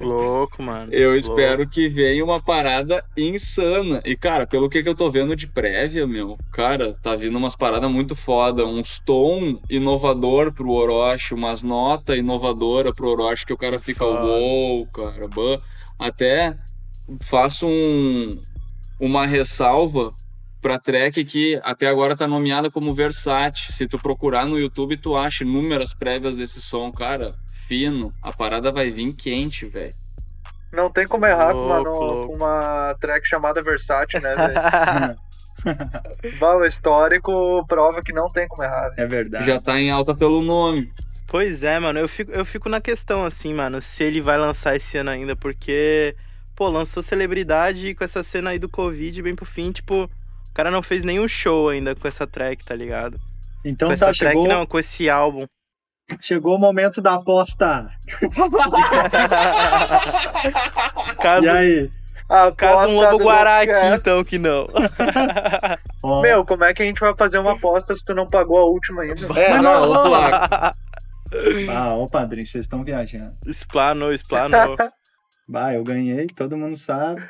Louco, 0.00 0.62
mano. 0.62 0.88
Eu 0.90 1.10
Louco. 1.12 1.18
espero 1.18 1.68
que 1.68 1.88
venha 1.90 2.24
uma 2.24 2.40
parada 2.42 3.04
insana. 3.16 4.00
E, 4.06 4.16
cara, 4.16 4.46
pelo 4.46 4.68
que, 4.70 4.82
que 4.82 4.88
eu 4.88 4.94
tô 4.94 5.10
vendo 5.10 5.36
de 5.36 5.46
prévia, 5.46 6.06
meu, 6.06 6.38
cara, 6.52 6.96
tá 7.02 7.14
vindo 7.14 7.36
umas 7.36 7.54
paradas 7.54 7.90
muito 7.90 8.16
foda. 8.16 8.64
Uns 8.64 8.98
tom 8.98 9.60
inovador 9.68 10.54
pro 10.54 10.70
Orochi, 10.70 11.34
umas 11.34 11.62
notas 11.62 12.16
inovadoras 12.16 12.94
pro 12.94 13.10
Orochi 13.10 13.44
que 13.44 13.52
o 13.52 13.58
cara 13.58 13.78
fica, 13.78 14.06
uou, 14.06 14.86
cara, 14.86 15.28
bah. 15.28 15.60
Até 15.98 16.56
faço 17.22 17.66
um, 17.66 18.40
uma 19.00 19.26
ressalva 19.26 20.12
pra 20.62 20.78
track 20.78 21.24
que 21.24 21.60
até 21.62 21.86
agora 21.86 22.16
tá 22.16 22.26
nomeada 22.26 22.70
como 22.70 22.94
Versace. 22.94 23.72
Se 23.72 23.86
tu 23.86 23.98
procurar 23.98 24.46
no 24.46 24.58
YouTube, 24.58 24.96
tu 24.96 25.16
acha 25.16 25.44
inúmeras 25.44 25.92
prévias 25.92 26.36
desse 26.36 26.60
som, 26.60 26.90
cara. 26.90 27.34
Fino. 27.68 28.12
A 28.22 28.32
parada 28.32 28.70
vai 28.72 28.90
vir 28.90 29.12
quente, 29.14 29.66
velho. 29.66 29.92
Não 30.72 30.90
tem 30.90 31.06
como 31.06 31.24
errar 31.24 31.52
com 31.52 31.64
uma, 31.66 31.78
no- 31.80 32.32
uma 32.32 32.96
track 33.00 33.26
chamada 33.28 33.62
Versace, 33.62 34.18
né, 34.20 34.34
velho? 34.34 35.16
O 36.60 36.64
histórico 36.66 37.64
prova 37.66 38.00
que 38.02 38.12
não 38.12 38.26
tem 38.28 38.46
como 38.48 38.62
errar. 38.62 38.90
velho. 38.90 38.94
É 39.00 39.06
verdade. 39.06 39.46
Já 39.46 39.58
tá 39.60 39.80
em 39.80 39.90
alta 39.90 40.14
pelo 40.14 40.42
nome. 40.42 40.92
Pois 41.26 41.64
é, 41.64 41.78
mano, 41.78 41.98
eu 41.98 42.06
fico, 42.06 42.30
eu 42.32 42.44
fico 42.44 42.68
na 42.68 42.80
questão, 42.80 43.24
assim, 43.24 43.54
mano, 43.54 43.80
se 43.80 44.04
ele 44.04 44.20
vai 44.20 44.36
lançar 44.36 44.76
esse 44.76 44.98
ano 44.98 45.10
ainda, 45.10 45.34
porque, 45.34 46.14
pô, 46.54 46.68
lançou 46.68 47.02
celebridade 47.02 47.94
com 47.94 48.04
essa 48.04 48.22
cena 48.22 48.50
aí 48.50 48.58
do 48.58 48.68
Covid, 48.68 49.20
bem 49.22 49.34
pro 49.34 49.44
fim, 49.44 49.72
tipo, 49.72 50.04
o 50.04 50.54
cara 50.54 50.70
não 50.70 50.82
fez 50.82 51.04
nenhum 51.04 51.26
show 51.26 51.68
ainda 51.68 51.94
com 51.94 52.06
essa 52.06 52.26
track, 52.26 52.64
tá 52.64 52.74
ligado? 52.74 53.18
Então 53.64 53.88
com 53.88 53.96
tá, 53.96 54.08
essa 54.08 54.18
track 54.18 54.36
chegou, 54.36 54.48
não, 54.48 54.66
com 54.66 54.78
esse 54.78 55.08
álbum. 55.10 55.46
chegou 56.20 56.56
o 56.56 56.58
momento 56.58 57.00
da 57.00 57.14
aposta. 57.14 57.90
caso, 61.20 61.46
E 61.46 61.48
aí? 61.48 61.90
A 62.28 62.50
caso 62.52 62.94
um 62.94 63.00
aposta 63.00 63.10
lobo 63.10 63.18
do 63.18 63.24
guará 63.24 63.60
aqui, 63.60 63.72
podcast. 63.72 64.00
então, 64.00 64.24
que 64.24 64.38
não. 64.38 64.66
Ó, 66.02 66.22
Meu, 66.22 66.44
como 66.46 66.64
é 66.64 66.72
que 66.72 66.82
a 66.82 66.86
gente 66.86 66.98
vai 66.98 67.14
fazer 67.14 67.38
uma 67.38 67.52
aposta 67.52 67.94
se 67.94 68.02
tu 68.04 68.14
não 68.14 68.26
pagou 68.26 68.58
a 68.58 68.64
última 68.64 69.02
ainda? 69.02 69.26
É, 69.38 69.50
Mas 69.50 69.60
não, 69.60 69.86
não, 69.92 70.06
Flaco. 70.06 70.76
Ah, 71.70 71.94
ô 71.96 72.06
padrinho, 72.06 72.46
vocês 72.46 72.64
estão 72.64 72.82
viajando. 72.84 73.30
Explanou, 73.46 74.12
explanou. 74.12 74.76
Bah, 75.48 75.74
eu 75.74 75.84
ganhei, 75.84 76.26
todo 76.28 76.56
mundo 76.56 76.76
sabe. 76.76 77.20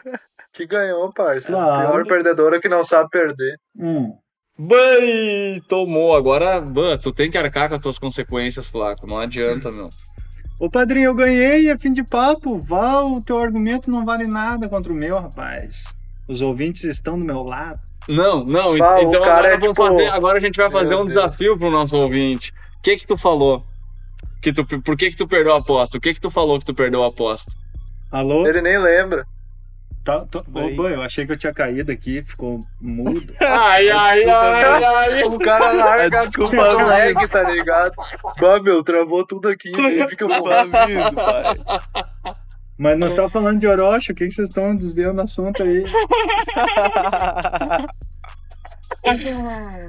que 0.53 0.67
ganhou, 0.67 1.13
parça. 1.13 1.47
Claro. 1.47 1.91
Pior 1.91 2.07
perdedora 2.07 2.61
que 2.61 2.69
não 2.69 2.85
sabe 2.85 3.09
perder. 3.11 3.59
Hum. 3.79 4.13
Bem, 4.59 5.61
tomou. 5.69 6.15
Agora, 6.15 6.61
bah, 6.61 6.97
tu 6.97 7.13
tem 7.13 7.31
que 7.31 7.37
arcar 7.39 7.69
com 7.69 7.75
as 7.75 7.81
tuas 7.81 7.99
consequências, 7.99 8.69
Flaco. 8.69 9.07
Não 9.07 9.19
adianta, 9.19 9.71
meu. 9.71 9.89
Ô 10.61 10.71
padrinho, 10.71 11.07
eu 11.07 11.15
ganhei, 11.15 11.69
é 11.69 11.77
fim 11.77 11.93
de 11.93 12.05
papo. 12.05 12.57
Vá, 12.61 13.01
o 13.03 13.21
teu 13.21 13.39
argumento 13.41 13.91
não 13.91 14.05
vale 14.05 14.29
nada 14.29 14.69
contra 14.69 14.93
o 14.93 14.97
meu, 14.97 15.19
rapaz. 15.19 15.93
Os 16.29 16.41
ouvintes 16.41 16.85
estão 16.85 17.19
do 17.19 17.25
meu 17.25 17.43
lado. 17.43 17.81
Não, 18.09 18.45
não. 18.45 18.77
Então 18.77 19.11
cara 19.23 19.33
agora, 19.33 19.47
é 19.49 19.59
vamos 19.59 19.69
tipo- 19.77 19.87
fazer, 19.87 20.07
agora 20.09 20.39
a 20.39 20.41
gente 20.41 20.57
vai 20.57 20.71
fazer 20.71 20.89
Meu 20.91 20.99
um 20.99 21.07
Deus. 21.07 21.15
desafio 21.15 21.59
pro 21.59 21.71
nosso 21.71 21.97
ouvinte. 21.97 22.53
O 22.79 22.83
que 22.83 22.97
que 22.99 23.07
tu 23.07 23.17
falou? 23.17 23.65
Que 24.41 24.53
tu, 24.53 24.65
por 24.83 24.97
que 24.97 25.11
que 25.11 25.17
tu 25.17 25.27
perdeu 25.27 25.55
a 25.55 25.59
aposta? 25.59 25.97
O 25.99 26.01
que 26.01 26.15
que 26.15 26.21
tu 26.21 26.31
falou 26.31 26.59
que 26.61 26.65
tu 26.67 26.75
perdeu 26.75 27.03
a 27.03 27.09
aposta? 27.09 27.51
Alô? 28.15 28.47
Ele 28.47 28.63
nem 28.63 28.79
lembra. 28.79 29.27
Tá, 30.05 30.25
tá, 30.27 30.45
ô, 30.55 30.89
eu 30.89 31.03
achei 31.03 31.27
que 31.27 31.33
eu 31.33 31.37
tinha 31.37 31.53
caído 31.53 31.91
aqui, 31.91 32.23
ficou 32.23 32.61
mudo. 32.81 33.21
Ai, 33.41 33.91
ai, 33.91 34.23
ai, 34.23 34.85
ai. 34.85 35.25
O 35.25 35.39
cara 35.39 35.73
larga 35.73 36.27
Desculpa, 36.27 36.57
desculpa 36.57 36.93
amigo. 36.93 37.21
lag, 37.21 37.29
tá 37.29 37.43
ligado? 37.43 37.95
Bah, 38.39 38.61
meu, 38.63 38.85
travou 38.85 39.27
tudo 39.27 39.49
aqui. 39.49 39.73
Que 39.73 39.81
eu 39.81 40.07
Desculpa, 40.07 40.61
amigo, 40.61 41.15
pai. 41.15 41.55
Mas 42.77 42.99
nós 42.99 43.11
estávamos 43.11 43.33
falando 43.33 43.59
de 43.59 43.67
Orochi, 43.67 44.13
o 44.13 44.15
que, 44.15 44.27
que 44.27 44.35
vocês 44.35 44.49
estão 44.49 44.77
desviando 44.77 45.21
o 45.21 45.23
assunto 45.23 45.63
aí? 45.63 45.85
Ai, 49.07 49.89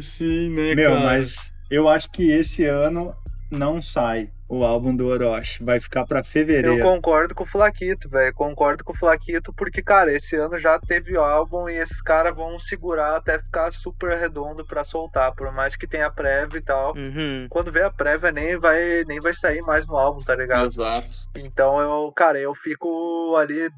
sim, 0.00 0.50
né, 0.50 0.74
Meu, 0.74 0.92
cara? 0.92 1.04
mas 1.04 1.52
eu 1.70 1.88
acho 1.88 2.10
que 2.10 2.30
esse 2.30 2.64
ano 2.64 3.14
não 3.50 3.82
sai 3.82 4.30
o 4.52 4.64
álbum 4.64 4.94
do 4.96 5.06
Orochi. 5.06 5.62
Vai 5.62 5.78
ficar 5.78 6.04
pra 6.04 6.18
Eu 6.18 6.24
fevereiro. 6.24 6.82
concordo 6.82 7.34
com 7.36 7.44
o 7.44 7.46
Flaquito, 7.46 8.08
velho. 8.08 8.34
Concordo 8.34 8.82
com 8.82 8.92
o 8.92 8.96
Flaquito, 8.96 9.52
porque, 9.52 9.80
cara, 9.80 10.12
esse 10.12 10.34
ano 10.34 10.58
já 10.58 10.76
teve 10.80 11.16
álbum 11.16 11.68
e 11.68 11.76
esses 11.76 12.02
caras 12.02 12.34
vão 12.34 12.58
segurar 12.58 13.14
até 13.16 13.38
ficar 13.38 13.72
super 13.72 14.18
redondo 14.18 14.66
pra 14.66 14.82
soltar, 14.84 15.32
por 15.36 15.52
mais 15.52 15.76
que 15.76 15.86
tenha 15.86 16.10
prévia 16.10 16.58
e 16.58 16.62
tal. 16.62 16.94
Uhum. 16.96 17.46
Quando 17.48 17.70
vê 17.70 17.82
a 17.84 17.90
prévia, 17.92 18.32
nem 18.32 18.58
vai, 18.58 19.04
nem 19.06 19.20
vai 19.20 19.32
sair 19.32 19.60
mais 19.62 19.86
no 19.86 19.96
álbum, 19.96 20.20
tá 20.20 20.34
ligado? 20.34 20.66
Exato. 20.66 21.16
Então 21.38 21.78
eu, 21.80 22.10
cara, 22.12 22.38
eu 22.40 22.52
fico 22.56 23.36
ali. 23.36 23.70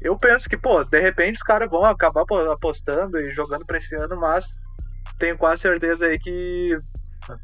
Eu 0.00 0.16
penso 0.16 0.48
que, 0.48 0.56
pô, 0.56 0.82
de 0.84 1.00
repente 1.00 1.36
os 1.36 1.42
caras 1.42 1.68
vão 1.68 1.84
acabar 1.84 2.24
po- 2.24 2.50
apostando 2.50 3.20
e 3.20 3.30
jogando 3.30 3.66
pra 3.66 3.76
esse 3.76 3.94
ano, 3.94 4.16
mas 4.16 4.46
tenho 5.18 5.36
quase 5.36 5.60
certeza 5.62 6.06
aí 6.06 6.18
que 6.18 6.68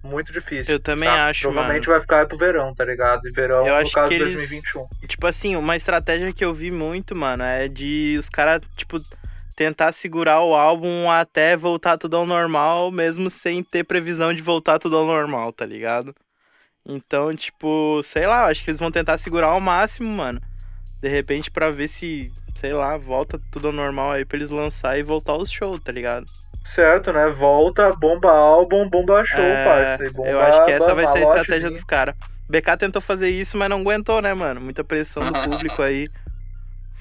muito 0.02 0.32
difícil. 0.32 0.74
Eu 0.74 0.80
também 0.80 1.08
tá? 1.08 1.26
acho, 1.26 1.42
Provavelmente 1.42 1.86
vai 1.86 2.00
ficar 2.00 2.26
pro 2.26 2.38
verão, 2.38 2.74
tá 2.74 2.84
ligado? 2.84 3.26
E 3.26 3.30
verão, 3.32 3.66
Eu 3.66 3.82
no 3.82 3.90
caso, 3.90 4.12
eles- 4.12 4.34
2021. 4.34 4.86
Tipo 5.06 5.26
assim, 5.26 5.56
uma 5.56 5.76
estratégia 5.76 6.32
que 6.32 6.44
eu 6.44 6.54
vi 6.54 6.70
muito, 6.70 7.14
mano, 7.14 7.42
é 7.42 7.68
de 7.68 8.16
os 8.18 8.28
caras, 8.28 8.60
tipo, 8.76 8.96
tentar 9.56 9.92
segurar 9.92 10.40
o 10.40 10.54
álbum 10.54 11.10
até 11.10 11.56
voltar 11.56 11.96
tudo 11.98 12.16
ao 12.16 12.26
normal, 12.26 12.90
mesmo 12.90 13.30
sem 13.30 13.62
ter 13.62 13.84
previsão 13.84 14.32
de 14.34 14.42
voltar 14.42 14.78
tudo 14.78 14.96
ao 14.96 15.06
normal, 15.06 15.52
tá 15.52 15.64
ligado? 15.64 16.14
Então, 16.86 17.34
tipo, 17.34 18.02
sei 18.04 18.26
lá, 18.26 18.46
acho 18.46 18.62
que 18.62 18.70
eles 18.70 18.80
vão 18.80 18.90
tentar 18.90 19.16
segurar 19.18 19.46
ao 19.48 19.60
máximo, 19.60 20.08
mano. 20.08 20.40
De 21.00 21.08
repente, 21.08 21.50
pra 21.50 21.70
ver 21.70 21.88
se, 21.88 22.32
sei 22.64 22.72
lá, 22.72 22.96
volta 22.96 23.38
tudo 23.52 23.66
ao 23.66 23.72
normal 23.74 24.12
aí 24.12 24.24
pra 24.24 24.38
eles 24.38 24.50
lançar 24.50 24.98
e 24.98 25.02
voltar 25.02 25.36
os 25.36 25.50
shows, 25.50 25.78
tá 25.80 25.92
ligado? 25.92 26.24
Certo, 26.64 27.12
né? 27.12 27.28
Volta, 27.28 27.94
bomba 27.94 28.30
álbum, 28.30 28.88
bomba 28.88 29.22
show, 29.22 29.38
É, 29.38 29.64
parça. 29.66 30.12
Bomba 30.14 30.30
eu 30.30 30.40
acho 30.40 30.64
que 30.64 30.70
essa 30.70 30.94
vai 30.94 31.06
ser 31.08 31.18
a 31.18 31.22
estratégia 31.24 31.70
dos 31.70 31.84
caras. 31.84 32.14
BK 32.48 32.78
tentou 32.78 33.02
fazer 33.02 33.28
isso, 33.28 33.58
mas 33.58 33.68
não 33.68 33.80
aguentou, 33.80 34.22
né, 34.22 34.32
mano? 34.32 34.62
Muita 34.62 34.82
pressão 34.82 35.30
do 35.30 35.38
público 35.44 35.82
aí. 35.82 36.08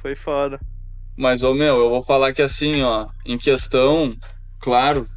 Foi 0.02 0.15
foda. 0.15 0.60
Mas, 1.15 1.43
ô 1.43 1.54
meu, 1.54 1.78
eu 1.78 1.89
vou 1.89 2.04
falar 2.04 2.34
que 2.34 2.41
assim, 2.41 2.84
ó, 2.84 3.08
em 3.26 3.38
questão, 3.38 4.13
claro, 4.60 5.08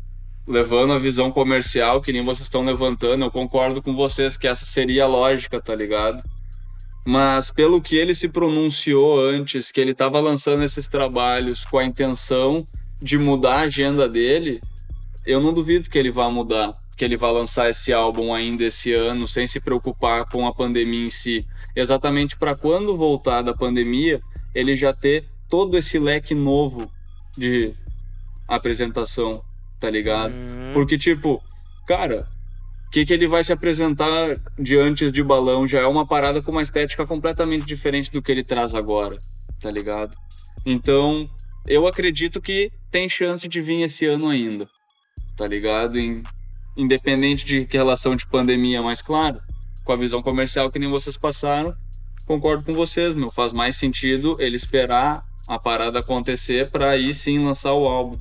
levando 0.46 0.92
a 0.92 0.98
visão 1.00 1.32
comercial, 1.32 2.00
que 2.00 2.12
nem 2.12 2.24
vocês 2.24 2.46
estão 2.46 2.64
levantando, 2.64 3.24
eu 3.24 3.32
concordo 3.32 3.82
com 3.82 3.96
vocês 3.96 4.36
que 4.36 4.46
essa 4.46 4.64
seria 4.64 5.02
a 5.04 5.08
lógica, 5.08 5.60
tá 5.60 5.74
ligado? 5.74 6.22
Mas 7.06 7.50
pelo 7.52 7.80
que 7.80 7.96
ele 7.96 8.14
se 8.14 8.28
pronunciou 8.28 9.20
antes, 9.20 9.70
que 9.70 9.80
ele 9.80 9.94
tava 9.94 10.18
lançando 10.18 10.64
esses 10.64 10.88
trabalhos 10.88 11.64
com 11.64 11.78
a 11.78 11.84
intenção 11.84 12.66
de 13.00 13.16
mudar 13.16 13.60
a 13.60 13.62
agenda 13.62 14.08
dele, 14.08 14.60
eu 15.24 15.40
não 15.40 15.52
duvido 15.52 15.88
que 15.88 15.96
ele 15.96 16.10
vá 16.10 16.28
mudar, 16.28 16.76
que 16.96 17.04
ele 17.04 17.16
vá 17.16 17.30
lançar 17.30 17.70
esse 17.70 17.92
álbum 17.92 18.34
ainda 18.34 18.64
esse 18.64 18.92
ano, 18.92 19.28
sem 19.28 19.46
se 19.46 19.60
preocupar 19.60 20.28
com 20.28 20.48
a 20.48 20.54
pandemia 20.54 21.06
em 21.06 21.10
si. 21.10 21.46
Exatamente 21.76 22.36
para 22.36 22.56
quando 22.56 22.96
voltar 22.96 23.42
da 23.42 23.54
pandemia, 23.54 24.20
ele 24.52 24.74
já 24.74 24.92
ter 24.92 25.24
todo 25.48 25.76
esse 25.76 25.98
leque 26.00 26.34
novo 26.34 26.90
de 27.36 27.70
apresentação, 28.48 29.42
tá 29.78 29.88
ligado? 29.88 30.32
Hum, 30.32 30.70
Porque, 30.72 30.98
tipo, 30.98 31.40
cara, 31.86 32.26
que, 32.90 33.04
que 33.04 33.12
ele 33.12 33.26
vai 33.26 33.42
se 33.44 33.52
apresentar 33.52 34.40
de 34.58 34.76
antes 34.78 35.12
de 35.12 35.22
balão 35.22 35.66
já 35.66 35.80
é 35.80 35.86
uma 35.86 36.06
parada 36.06 36.40
com 36.42 36.52
uma 36.52 36.62
estética 36.62 37.06
completamente 37.06 37.66
diferente 37.66 38.10
do 38.10 38.22
que 38.22 38.30
ele 38.32 38.44
traz 38.44 38.74
agora, 38.74 39.18
tá 39.60 39.70
ligado? 39.70 40.16
Então, 40.64 41.28
eu 41.66 41.86
acredito 41.86 42.40
que 42.40 42.70
tem 42.90 43.08
chance 43.08 43.48
de 43.48 43.60
vir 43.60 43.82
esse 43.82 44.06
ano 44.06 44.28
ainda, 44.28 44.68
tá 45.36 45.46
ligado? 45.46 45.98
Em- 45.98 46.22
independente 46.76 47.44
de 47.44 47.66
que 47.66 47.76
relação 47.76 48.14
de 48.14 48.26
pandemia, 48.26 48.82
mas 48.82 49.00
claro, 49.02 49.36
com 49.84 49.92
a 49.92 49.96
visão 49.96 50.22
comercial 50.22 50.70
que 50.70 50.78
nem 50.78 50.90
vocês 50.90 51.16
passaram, 51.16 51.74
concordo 52.26 52.64
com 52.64 52.74
vocês, 52.74 53.14
meu. 53.14 53.30
Faz 53.30 53.52
mais 53.52 53.76
sentido 53.76 54.36
ele 54.38 54.56
esperar 54.56 55.24
a 55.48 55.58
parada 55.58 56.00
acontecer 56.00 56.70
pra 56.70 56.90
aí 56.90 57.14
sim 57.14 57.38
lançar 57.38 57.72
o 57.72 57.86
álbum. 57.86 58.18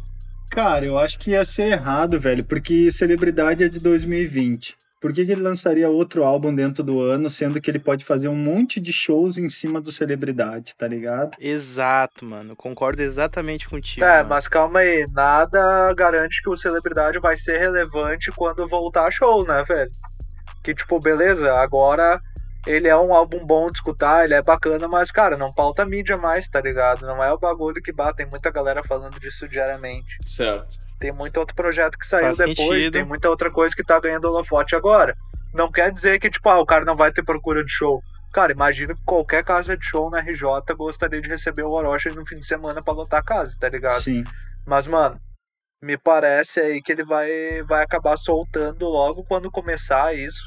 Cara, 0.52 0.86
eu 0.86 0.98
acho 0.98 1.20
que 1.20 1.32
ia 1.32 1.44
ser 1.44 1.72
errado, 1.74 2.20
velho, 2.20 2.44
porque 2.44 2.92
Celebridade 2.92 3.64
é 3.64 3.68
de 3.68 3.80
2020. 3.80 4.76
Por 5.02 5.14
que, 5.14 5.24
que 5.24 5.34
ele 5.34 5.42
lançaria 5.42 5.88
outro 5.88 6.24
álbum 6.24 6.56
dentro 6.56 6.84
do 6.84 7.00
ano, 7.02 7.30
sendo 7.30 7.62
que 7.62 7.70
ele 7.70 7.78
pode 7.78 8.04
fazer 8.04 8.28
um 8.28 8.36
monte 8.36 8.80
de 8.80 8.92
shows 8.92 9.38
em 9.38 9.50
cima 9.50 9.80
do 9.80 9.92
Celebridade, 9.92 10.76
tá 10.76 10.88
ligado? 10.88 11.36
Exato, 11.40 12.26
mano. 12.26 12.56
Concordo 12.56 13.04
exatamente 13.04 13.70
contigo. 13.70 14.04
É, 14.04 14.18
mano. 14.18 14.30
mas 14.30 14.48
calma 14.48 14.80
aí, 14.80 15.06
nada 15.14 15.94
garante 15.94 16.42
que 16.42 16.50
o 16.50 16.58
celebridade 16.58 17.20
vai 17.20 17.38
ser 17.38 17.60
relevante 17.60 18.32
quando 18.36 18.68
voltar 18.68 19.12
show, 19.12 19.46
né, 19.46 19.64
velho? 19.68 19.92
Que 20.64 20.74
tipo, 20.74 21.00
beleza, 21.00 21.54
agora 21.54 22.20
ele 22.66 22.88
é 22.88 22.98
um 22.98 23.14
álbum 23.14 23.46
bom 23.46 23.68
de 23.68 23.78
escutar, 23.78 24.26
ele 24.26 24.34
é 24.34 24.42
bacana, 24.42 24.88
mas 24.88 25.12
cara, 25.12 25.38
não 25.38 25.54
pauta 25.54 25.86
mídia 25.86 26.18
mais, 26.18 26.48
tá 26.48 26.60
ligado? 26.62 27.06
Não 27.06 27.24
é 27.24 27.32
o 27.32 27.38
bagulho 27.38 27.82
que 27.82 27.92
bate, 27.92 28.18
tem 28.18 28.28
muita 28.28 28.50
galera 28.52 28.84
falando 28.84 29.20
disso 29.20 29.48
diariamente. 29.48 30.18
Certo. 30.26 30.68
Tem 31.00 31.12
muito 31.12 31.38
outro 31.38 31.56
projeto 31.56 31.98
que 31.98 32.08
saiu 32.08 32.36
Faz 32.36 32.38
depois, 32.38 32.58
sentido. 32.58 32.94
tem 32.94 33.06
muita 33.06 33.30
outra 33.30 33.52
coisa 33.52 33.76
que 33.76 33.84
tá 33.84 34.00
ganhando 34.00 34.26
holofote 34.26 34.76
agora. 34.76 35.14
Não 35.54 35.72
quer 35.72 35.92
dizer 35.92 36.20
que, 36.20 36.30
tipo, 36.30 36.50
ah, 36.50 36.60
o 36.60 36.66
cara 36.66 36.86
não 36.86 36.96
vai 36.96 37.12
ter 37.12 37.24
procura 37.24 37.64
de 37.64 37.72
show. 37.72 38.02
Cara, 38.34 38.52
imagina 38.52 38.94
que 38.94 39.02
qualquer 39.06 39.44
casa 39.44 39.78
de 39.78 39.86
show 39.86 40.10
na 40.10 40.20
RJ 40.20 40.46
gostaria 40.76 41.22
de 41.22 41.30
receber 41.30 41.64
o 41.64 41.72
Orochi 41.72 42.10
no 42.10 42.26
fim 42.26 42.36
de 42.36 42.46
semana 42.46 42.84
pra 42.84 42.94
lotar 42.94 43.20
a 43.20 43.24
casa, 43.24 43.56
tá 43.60 43.70
ligado? 43.70 44.02
Sim. 44.02 44.24
Mas, 44.66 44.88
mano, 44.88 45.18
me 45.82 45.98
parece 45.98 46.60
aí 46.60 46.82
que 46.82 46.92
ele 46.92 47.04
vai, 47.04 47.64
vai 47.64 47.84
acabar 47.84 48.18
soltando 48.18 48.86
logo 48.88 49.24
quando 49.24 49.52
começar 49.52 50.14
isso. 50.16 50.44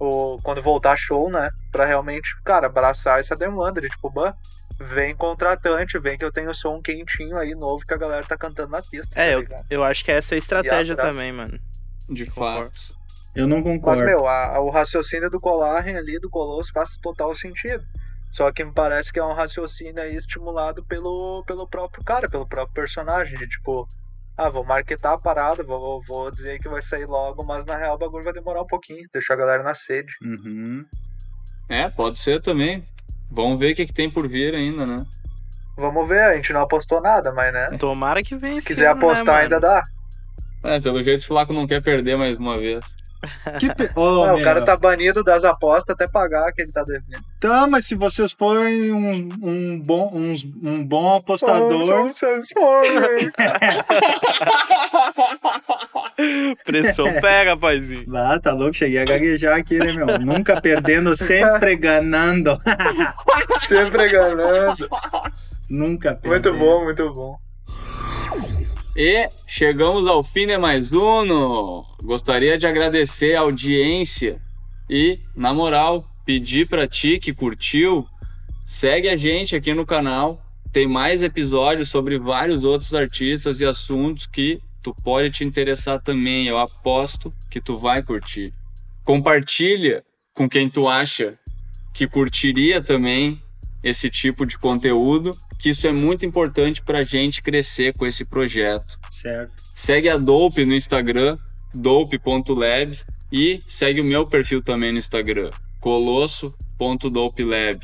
Ou 0.00 0.40
quando 0.42 0.62
voltar 0.62 0.96
show, 0.96 1.30
né? 1.30 1.48
Pra 1.72 1.84
realmente, 1.84 2.28
cara, 2.44 2.66
abraçar 2.66 3.18
essa 3.20 3.34
demanda 3.34 3.80
de 3.80 3.88
tipo, 3.88 4.08
bah, 4.10 4.34
vem 4.80 5.14
contratante, 5.16 5.98
vem 5.98 6.16
que 6.16 6.24
eu 6.24 6.32
tenho 6.32 6.54
som 6.54 6.80
quentinho 6.80 7.36
aí, 7.36 7.54
novo, 7.54 7.84
que 7.86 7.94
a 7.94 7.98
galera 7.98 8.24
tá 8.24 8.36
cantando 8.36 8.70
na 8.70 8.80
pista. 8.82 9.20
É, 9.20 9.42
tá 9.42 9.56
eu, 9.70 9.78
eu 9.80 9.84
acho 9.84 10.04
que 10.04 10.12
essa 10.12 10.34
é 10.34 10.36
a 10.36 10.38
estratégia 10.38 10.94
também, 10.96 11.32
mano. 11.32 11.58
De 12.08 12.24
fato. 12.26 12.70
Eu 13.36 13.46
não 13.46 13.56
Mas, 13.58 13.64
concordo. 13.64 14.04
meu, 14.04 14.26
a- 14.26 14.56
a- 14.56 14.60
o 14.60 14.70
raciocínio 14.70 15.30
do 15.30 15.40
Colarren 15.40 15.96
ali, 15.96 16.18
do 16.18 16.30
Colosso, 16.30 16.72
faz 16.72 16.96
total 17.02 17.34
sentido. 17.34 17.84
Só 18.32 18.50
que 18.52 18.64
me 18.64 18.72
parece 18.72 19.12
que 19.12 19.18
é 19.18 19.24
um 19.24 19.32
raciocínio 19.32 20.02
aí 20.02 20.16
estimulado 20.16 20.84
pelo, 20.84 21.42
pelo 21.46 21.66
próprio 21.68 22.02
cara, 22.04 22.28
pelo 22.28 22.46
próprio 22.46 22.74
personagem. 22.74 23.34
De 23.34 23.48
tipo, 23.48 23.86
ah, 24.38 24.48
vou 24.48 24.64
marketar 24.64 25.14
a 25.14 25.18
parada, 25.18 25.64
vou, 25.64 26.00
vou 26.06 26.30
dizer 26.30 26.60
que 26.60 26.68
vai 26.68 26.80
sair 26.80 27.06
logo, 27.06 27.44
mas 27.44 27.66
na 27.66 27.76
real 27.76 27.96
o 27.96 27.98
bagulho 27.98 28.22
vai 28.22 28.32
demorar 28.32 28.62
um 28.62 28.66
pouquinho, 28.66 29.08
deixar 29.12 29.34
a 29.34 29.38
galera 29.38 29.62
na 29.64 29.74
sede. 29.74 30.12
Uhum. 30.22 30.86
É, 31.68 31.90
pode 31.90 32.20
ser 32.20 32.40
também. 32.40 32.86
Vamos 33.28 33.58
ver 33.58 33.72
o 33.72 33.74
que, 33.74 33.84
que 33.84 33.92
tem 33.92 34.08
por 34.08 34.28
vir 34.28 34.54
ainda, 34.54 34.86
né? 34.86 35.04
Vamos 35.76 36.08
ver, 36.08 36.22
a 36.22 36.34
gente 36.34 36.52
não 36.52 36.60
apostou 36.60 37.00
nada, 37.00 37.32
mas 37.32 37.52
né? 37.52 37.66
Tomara 37.78 38.22
que 38.22 38.36
venha 38.36 38.60
Se 38.60 38.68
quiser 38.68 38.86
apostar, 38.86 39.42
ainda 39.42 39.58
dá. 39.58 39.82
É, 40.64 40.80
pelo 40.80 41.02
jeito 41.02 41.22
o 41.22 41.26
Flaco 41.26 41.52
não 41.52 41.66
quer 41.66 41.82
perder 41.82 42.16
mais 42.16 42.38
uma 42.38 42.56
vez. 42.56 42.84
Que 43.58 43.74
pe... 43.74 43.90
Ah, 43.96 44.34
o 44.34 44.42
cara 44.42 44.64
tá 44.64 44.76
banido 44.76 45.22
das 45.24 45.44
apostas 45.44 45.94
até 45.94 46.06
pagar 46.10 46.52
que 46.52 46.62
ele 46.62 46.72
tá 46.72 46.82
devendo. 46.84 47.22
Tá, 47.40 47.66
mas 47.68 47.86
se 47.86 47.94
vocês 47.94 48.32
forem 48.32 48.92
um, 48.92 49.28
um, 49.42 49.82
bom, 49.84 50.10
uns- 50.14 50.44
um 50.62 50.84
bom 50.84 51.16
apostador, 51.16 52.10
Pressão 56.64 57.12
pega, 57.20 57.56
paizinho. 57.56 58.16
Ah, 58.16 58.38
tá 58.38 58.52
louco, 58.52 58.74
cheguei 58.74 59.00
a 59.00 59.04
gaguejar 59.04 59.58
aqui, 59.58 59.78
né, 59.78 59.92
meu? 59.92 60.18
Nunca 60.18 60.60
perdendo, 60.60 61.16
sempre 61.16 61.76
ganhando. 61.76 62.60
Sempre 63.66 64.08
ganhando. 64.08 64.88
Nunca 65.68 66.14
perdendo. 66.14 66.52
Muito 66.54 66.64
bom, 66.64 66.84
muito 66.84 67.12
bom. 67.12 67.36
E 69.00 69.28
chegamos 69.46 70.08
ao 70.08 70.24
fim 70.24 70.44
de 70.44 70.58
mais 70.58 70.92
um. 70.92 71.84
Gostaria 72.02 72.58
de 72.58 72.66
agradecer 72.66 73.36
a 73.36 73.42
audiência 73.42 74.42
e, 74.90 75.20
na 75.36 75.54
moral, 75.54 76.04
pedir 76.26 76.66
pra 76.66 76.84
ti 76.84 77.20
que 77.20 77.32
curtiu, 77.32 78.04
segue 78.66 79.08
a 79.08 79.16
gente 79.16 79.54
aqui 79.54 79.72
no 79.72 79.86
canal. 79.86 80.42
Tem 80.72 80.88
mais 80.88 81.22
episódios 81.22 81.90
sobre 81.90 82.18
vários 82.18 82.64
outros 82.64 82.92
artistas 82.92 83.60
e 83.60 83.64
assuntos 83.64 84.26
que 84.26 84.60
tu 84.82 84.92
pode 85.04 85.30
te 85.30 85.44
interessar 85.44 86.02
também. 86.02 86.48
Eu 86.48 86.58
aposto 86.58 87.32
que 87.48 87.60
tu 87.60 87.76
vai 87.76 88.02
curtir. 88.02 88.52
Compartilha 89.04 90.02
com 90.34 90.48
quem 90.48 90.68
tu 90.68 90.88
acha 90.88 91.38
que 91.94 92.08
curtiria 92.08 92.82
também 92.82 93.40
esse 93.82 94.10
tipo 94.10 94.44
de 94.44 94.58
conteúdo, 94.58 95.34
que 95.58 95.70
isso 95.70 95.86
é 95.86 95.92
muito 95.92 96.26
importante 96.26 96.82
pra 96.82 97.04
gente 97.04 97.40
crescer 97.42 97.96
com 97.96 98.06
esse 98.06 98.24
projeto. 98.24 98.98
Certo. 99.10 99.52
Segue 99.56 100.08
a 100.08 100.16
Dope 100.16 100.64
no 100.64 100.74
Instagram, 100.74 101.36
dope.lab 101.74 102.98
e 103.32 103.60
segue 103.66 104.00
o 104.00 104.04
meu 104.04 104.26
perfil 104.26 104.62
também 104.62 104.92
no 104.92 104.98
Instagram, 104.98 105.50
colosso.dopelab. 105.80 107.80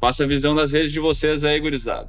Passa 0.00 0.24
a 0.24 0.26
visão 0.26 0.54
das 0.54 0.72
redes 0.72 0.92
de 0.92 1.00
vocês 1.00 1.44
aí, 1.44 1.60
gurizada. 1.60 2.08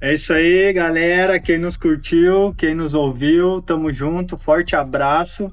É 0.00 0.14
isso 0.14 0.32
aí, 0.32 0.72
galera. 0.72 1.38
Quem 1.38 1.58
nos 1.58 1.76
curtiu, 1.76 2.54
quem 2.56 2.74
nos 2.74 2.94
ouviu, 2.94 3.60
tamo 3.60 3.92
junto. 3.92 4.38
Forte 4.38 4.74
abraço. 4.74 5.52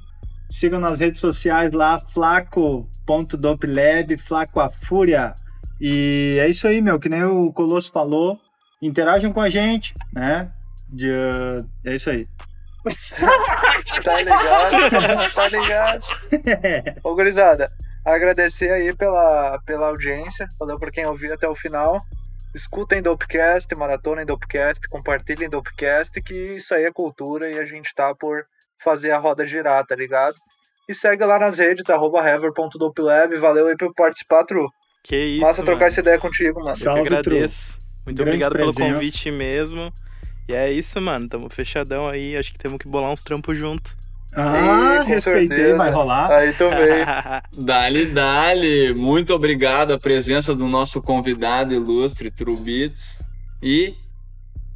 Sigam 0.49 0.79
nas 0.79 1.01
redes 1.01 1.19
sociais 1.19 1.73
lá, 1.73 1.99
flaco.doplab, 1.99 4.15
Flaco 4.17 4.61
a 4.61 4.69
Fúria. 4.69 5.35
E 5.79 6.37
é 6.39 6.49
isso 6.49 6.67
aí, 6.67 6.81
meu. 6.81 6.99
Que 6.99 7.09
nem 7.09 7.23
o 7.23 7.51
Colosso 7.53 7.91
falou. 7.91 8.39
Interajam 8.81 9.33
com 9.33 9.41
a 9.41 9.49
gente, 9.49 9.93
né? 10.13 10.51
De, 10.89 11.11
é 11.85 11.95
isso 11.95 12.09
aí. 12.09 12.27
Tá 14.03 14.21
ligado? 14.21 15.33
tá 15.33 15.47
ligado? 15.47 16.05
Ô, 17.03 17.15
gurizada, 17.15 17.65
agradecer 18.05 18.71
aí 18.71 18.93
pela, 18.95 19.59
pela 19.65 19.87
audiência. 19.87 20.47
Valeu 20.59 20.77
por 20.77 20.91
quem 20.91 21.05
ouviu 21.05 21.33
até 21.33 21.47
o 21.47 21.55
final. 21.55 21.97
Escutem 22.55 23.01
Dopecast, 23.01 23.73
maratonem 23.75 24.25
Dopecast, 24.25 24.87
compartilhem 24.89 25.49
Dopecast, 25.49 26.21
que 26.21 26.55
isso 26.55 26.73
aí 26.73 26.85
é 26.85 26.91
cultura 26.91 27.49
e 27.49 27.59
a 27.59 27.65
gente 27.65 27.93
tá 27.93 28.15
por 28.15 28.45
fazer 28.83 29.11
a 29.11 29.17
roda 29.19 29.45
girar, 29.45 29.85
tá 29.85 29.95
ligado? 29.95 30.35
E 30.87 30.95
segue 30.95 31.23
lá 31.25 31.37
nas 31.37 31.57
redes, 31.57 31.89
arroba 31.89 32.27
hever.dopelab. 32.27 33.35
Valeu 33.37 33.67
aí 33.67 33.75
por 33.75 33.93
participar, 33.93 34.45
Tru. 34.45 34.69
Que 35.07 35.15
isso, 35.15 35.41
Massa 35.41 35.63
trocar 35.63 35.79
mano. 35.79 35.87
essa 35.91 35.99
ideia 36.01 36.19
contigo, 36.19 36.59
mano. 36.59 36.71
Eu 36.71 36.73
que 36.73 36.79
Salve, 36.79 37.01
agradeço. 37.01 37.77
Muito 38.05 38.17
Grande 38.17 38.29
obrigado 38.43 38.51
presença. 38.53 38.77
pelo 38.77 38.93
convite 38.93 39.31
mesmo. 39.31 39.93
E 40.49 40.53
é 40.53 40.71
isso, 40.71 40.99
mano. 41.01 41.27
Tamo 41.29 41.49
fechadão 41.49 42.07
aí. 42.07 42.35
Acho 42.35 42.51
que 42.51 42.57
temos 42.59 42.77
que 42.77 42.87
bolar 42.87 43.11
uns 43.11 43.21
trampos 43.23 43.57
junto. 43.57 43.95
Ah, 44.35 44.99
com 45.03 45.09
respeitei, 45.09 45.47
certeza. 45.57 45.77
vai 45.77 45.89
rolar. 45.91 46.29
Aí 46.31 46.51
tu 46.53 46.67
veio. 46.69 47.65
Dali, 47.65 48.05
dali. 48.07 48.93
Muito 48.93 49.33
obrigado 49.33 49.93
a 49.93 49.99
presença 49.99 50.53
do 50.53 50.67
nosso 50.67 51.01
convidado 51.01 51.73
ilustre, 51.73 52.29
Trubits. 52.29 53.21
E 53.63 53.95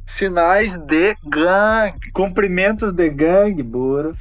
Sinais 0.06 0.76
de 0.76 1.14
gangue. 1.26 2.10
Cumprimentos 2.12 2.92
de 2.92 3.08
gangue, 3.08 3.62
buro. 3.62 4.14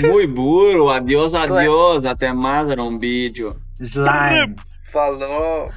muito 0.00 0.28
burro, 0.34 0.88
adiós, 0.90 1.34
adiós. 1.34 2.04
Até 2.04 2.32
mais, 2.32 2.68
era 2.70 2.82
um 2.82 2.96
vídeo. 2.96 3.54
Slime. 3.80 4.56
Falou. 4.96 5.70